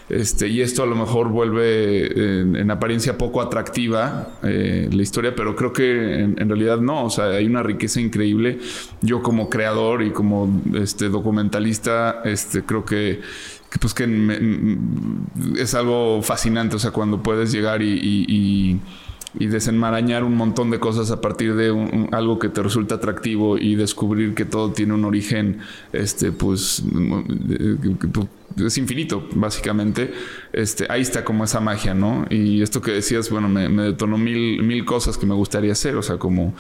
[0.09, 2.07] este, y esto a lo mejor vuelve
[2.41, 7.05] en, en apariencia poco atractiva eh, la historia, pero creo que en, realidad no.
[7.05, 8.59] O sea, hay una riqueza increíble.
[9.03, 11.11] Yo como creador y como este,
[11.53, 13.21] documentalista, este, creo que,
[13.81, 14.79] pues que me- m-
[15.59, 16.77] es algo fascinante.
[16.77, 18.81] O sea, cuando puedes llegar y,
[19.35, 21.69] desenmarañar un montón de cosas a partir de
[22.13, 25.59] algo que te resulta atractivo y descubrir que todo tiene un origen,
[25.93, 26.83] este, pues,
[27.51, 27.77] eh,
[28.67, 30.13] es infinito, básicamente.
[30.53, 32.27] Este, ahí está como esa magia, ¿no?
[32.31, 35.95] Y esto que decías, bueno, me, me detonó mil, mil cosas que me gustaría hacer,
[35.97, 36.55] o sea, como,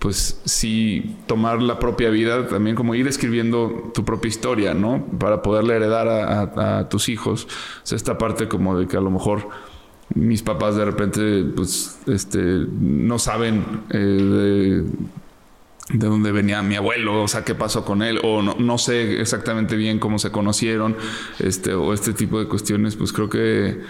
[0.00, 5.04] pues, sí, tomar la propia vida, también como ir escribiendo tu propia historia, ¿no?
[5.18, 7.44] Para poderle heredar a, tus hijos.
[7.44, 9.48] O sea, esta parte como de que a lo mejor
[10.14, 14.82] mis papás de repente, pues, este, no saben eh, de,
[15.98, 19.20] de dónde venía mi abuelo, o sea, qué pasó con él, o no, no sé
[19.20, 20.96] exactamente bien cómo se conocieron,
[21.40, 23.82] este, o este tipo de cuestiones, pues creo que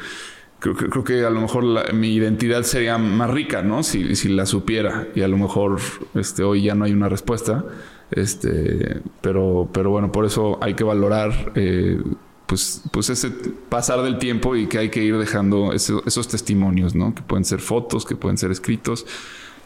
[0.61, 3.83] creo que, creo que a lo mejor mi identidad sería más rica, ¿no?
[3.83, 5.79] Si, si la supiera, y a lo mejor
[6.15, 7.65] este, hoy ya no hay una respuesta,
[8.13, 11.53] este, pero, pero bueno, por eso hay que valorar.
[11.55, 12.01] eh,
[12.47, 13.31] pues, pues ese
[13.69, 17.15] pasar del tiempo y que hay que ir dejando ese- esos testimonios, ¿no?
[17.15, 19.07] Que pueden ser fotos, que pueden ser escritos,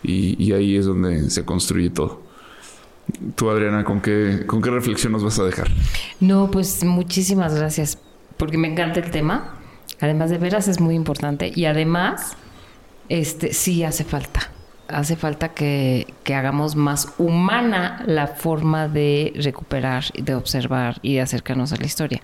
[0.03, 2.21] y, y ahí es donde se construye todo.
[3.37, 5.69] Tú, Adriana, ¿con qué, ¿con qué reflexión nos vas a dejar?
[6.21, 7.99] No, pues muchísimas gracias,
[8.37, 9.55] porque me encanta el tema.
[10.01, 11.53] Además, de veras es muy importante.
[11.55, 12.37] Y además,
[13.09, 14.51] este sí hace falta.
[14.89, 21.23] Hace falta que, que hagamos más humana la forma de recuperar, de observar y de
[21.23, 22.21] acercarnos a la historia.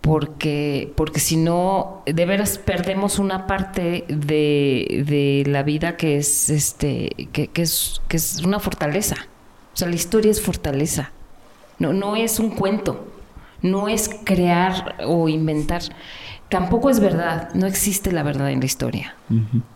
[0.00, 6.50] Porque, porque si no, de veras perdemos una parte de, de la vida que es
[6.50, 9.16] este, que, que es, que es una fortaleza.
[9.72, 11.10] O sea, la historia es fortaleza.
[11.78, 13.06] No, no es un cuento,
[13.62, 15.82] no es crear o inventar.
[16.50, 19.14] Tampoco es verdad, no existe la verdad en la historia.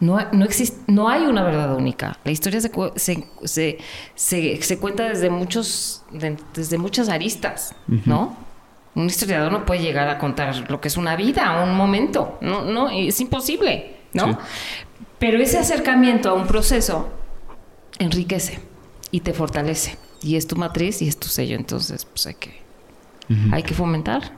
[0.01, 2.17] no, no, existe, no hay una verdad única.
[2.25, 3.79] La historia se, se, se,
[4.15, 7.75] se- se cuenta desde, muchos, de- desde muchas aristas,
[8.07, 8.35] ¿no?
[8.95, 12.39] Un historiador no puede llegar a contar lo que es una vida, un momento.
[12.41, 14.29] No, no, es imposible, ¿no?
[14.33, 14.39] Sí.
[15.19, 17.09] Pero ese acercamiento a un proceso
[17.99, 18.61] enriquece.
[19.11, 19.99] y te fortalece.
[20.23, 21.57] Y es tu matriz y es tu sello.
[21.57, 22.63] Entonces, pues hay que,
[23.53, 24.33] hay que fomentar,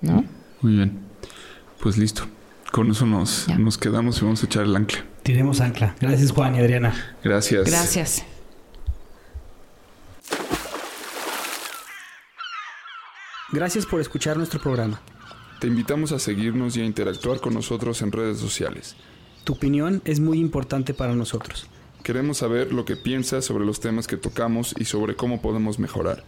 [0.00, 0.24] ¿no?
[0.60, 1.03] Muy bien.
[1.84, 2.22] Pues listo.
[2.72, 3.58] Con eso nos, Ya.
[3.58, 5.04] nos quedamos y vamos a echar el ancla.
[5.22, 5.94] Tiremos ancla.
[6.00, 6.94] Gracias, Juan y Adriana.
[7.22, 7.66] Gracias.
[7.66, 8.24] Gracias.
[13.52, 15.00] Gracias por escuchar nuestro programa.
[15.60, 18.96] Te invitamos a seguirnos y a interactuar con nosotros en redes sociales.
[19.44, 21.66] Tu opinión es muy importante para nosotros.
[22.02, 26.24] Queremos saber lo que piensas sobre los temas que tocamos y sobre cómo podemos mejorar.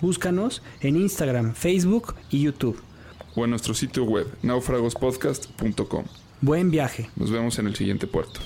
[0.00, 2.78] Búscanos en Instagram, Facebook y YouTube
[3.34, 6.04] o en nuestro sitio web náufragospodcast.com.
[6.40, 7.10] Buen viaje.
[7.16, 8.40] Nos vemos en el siguiente puerto.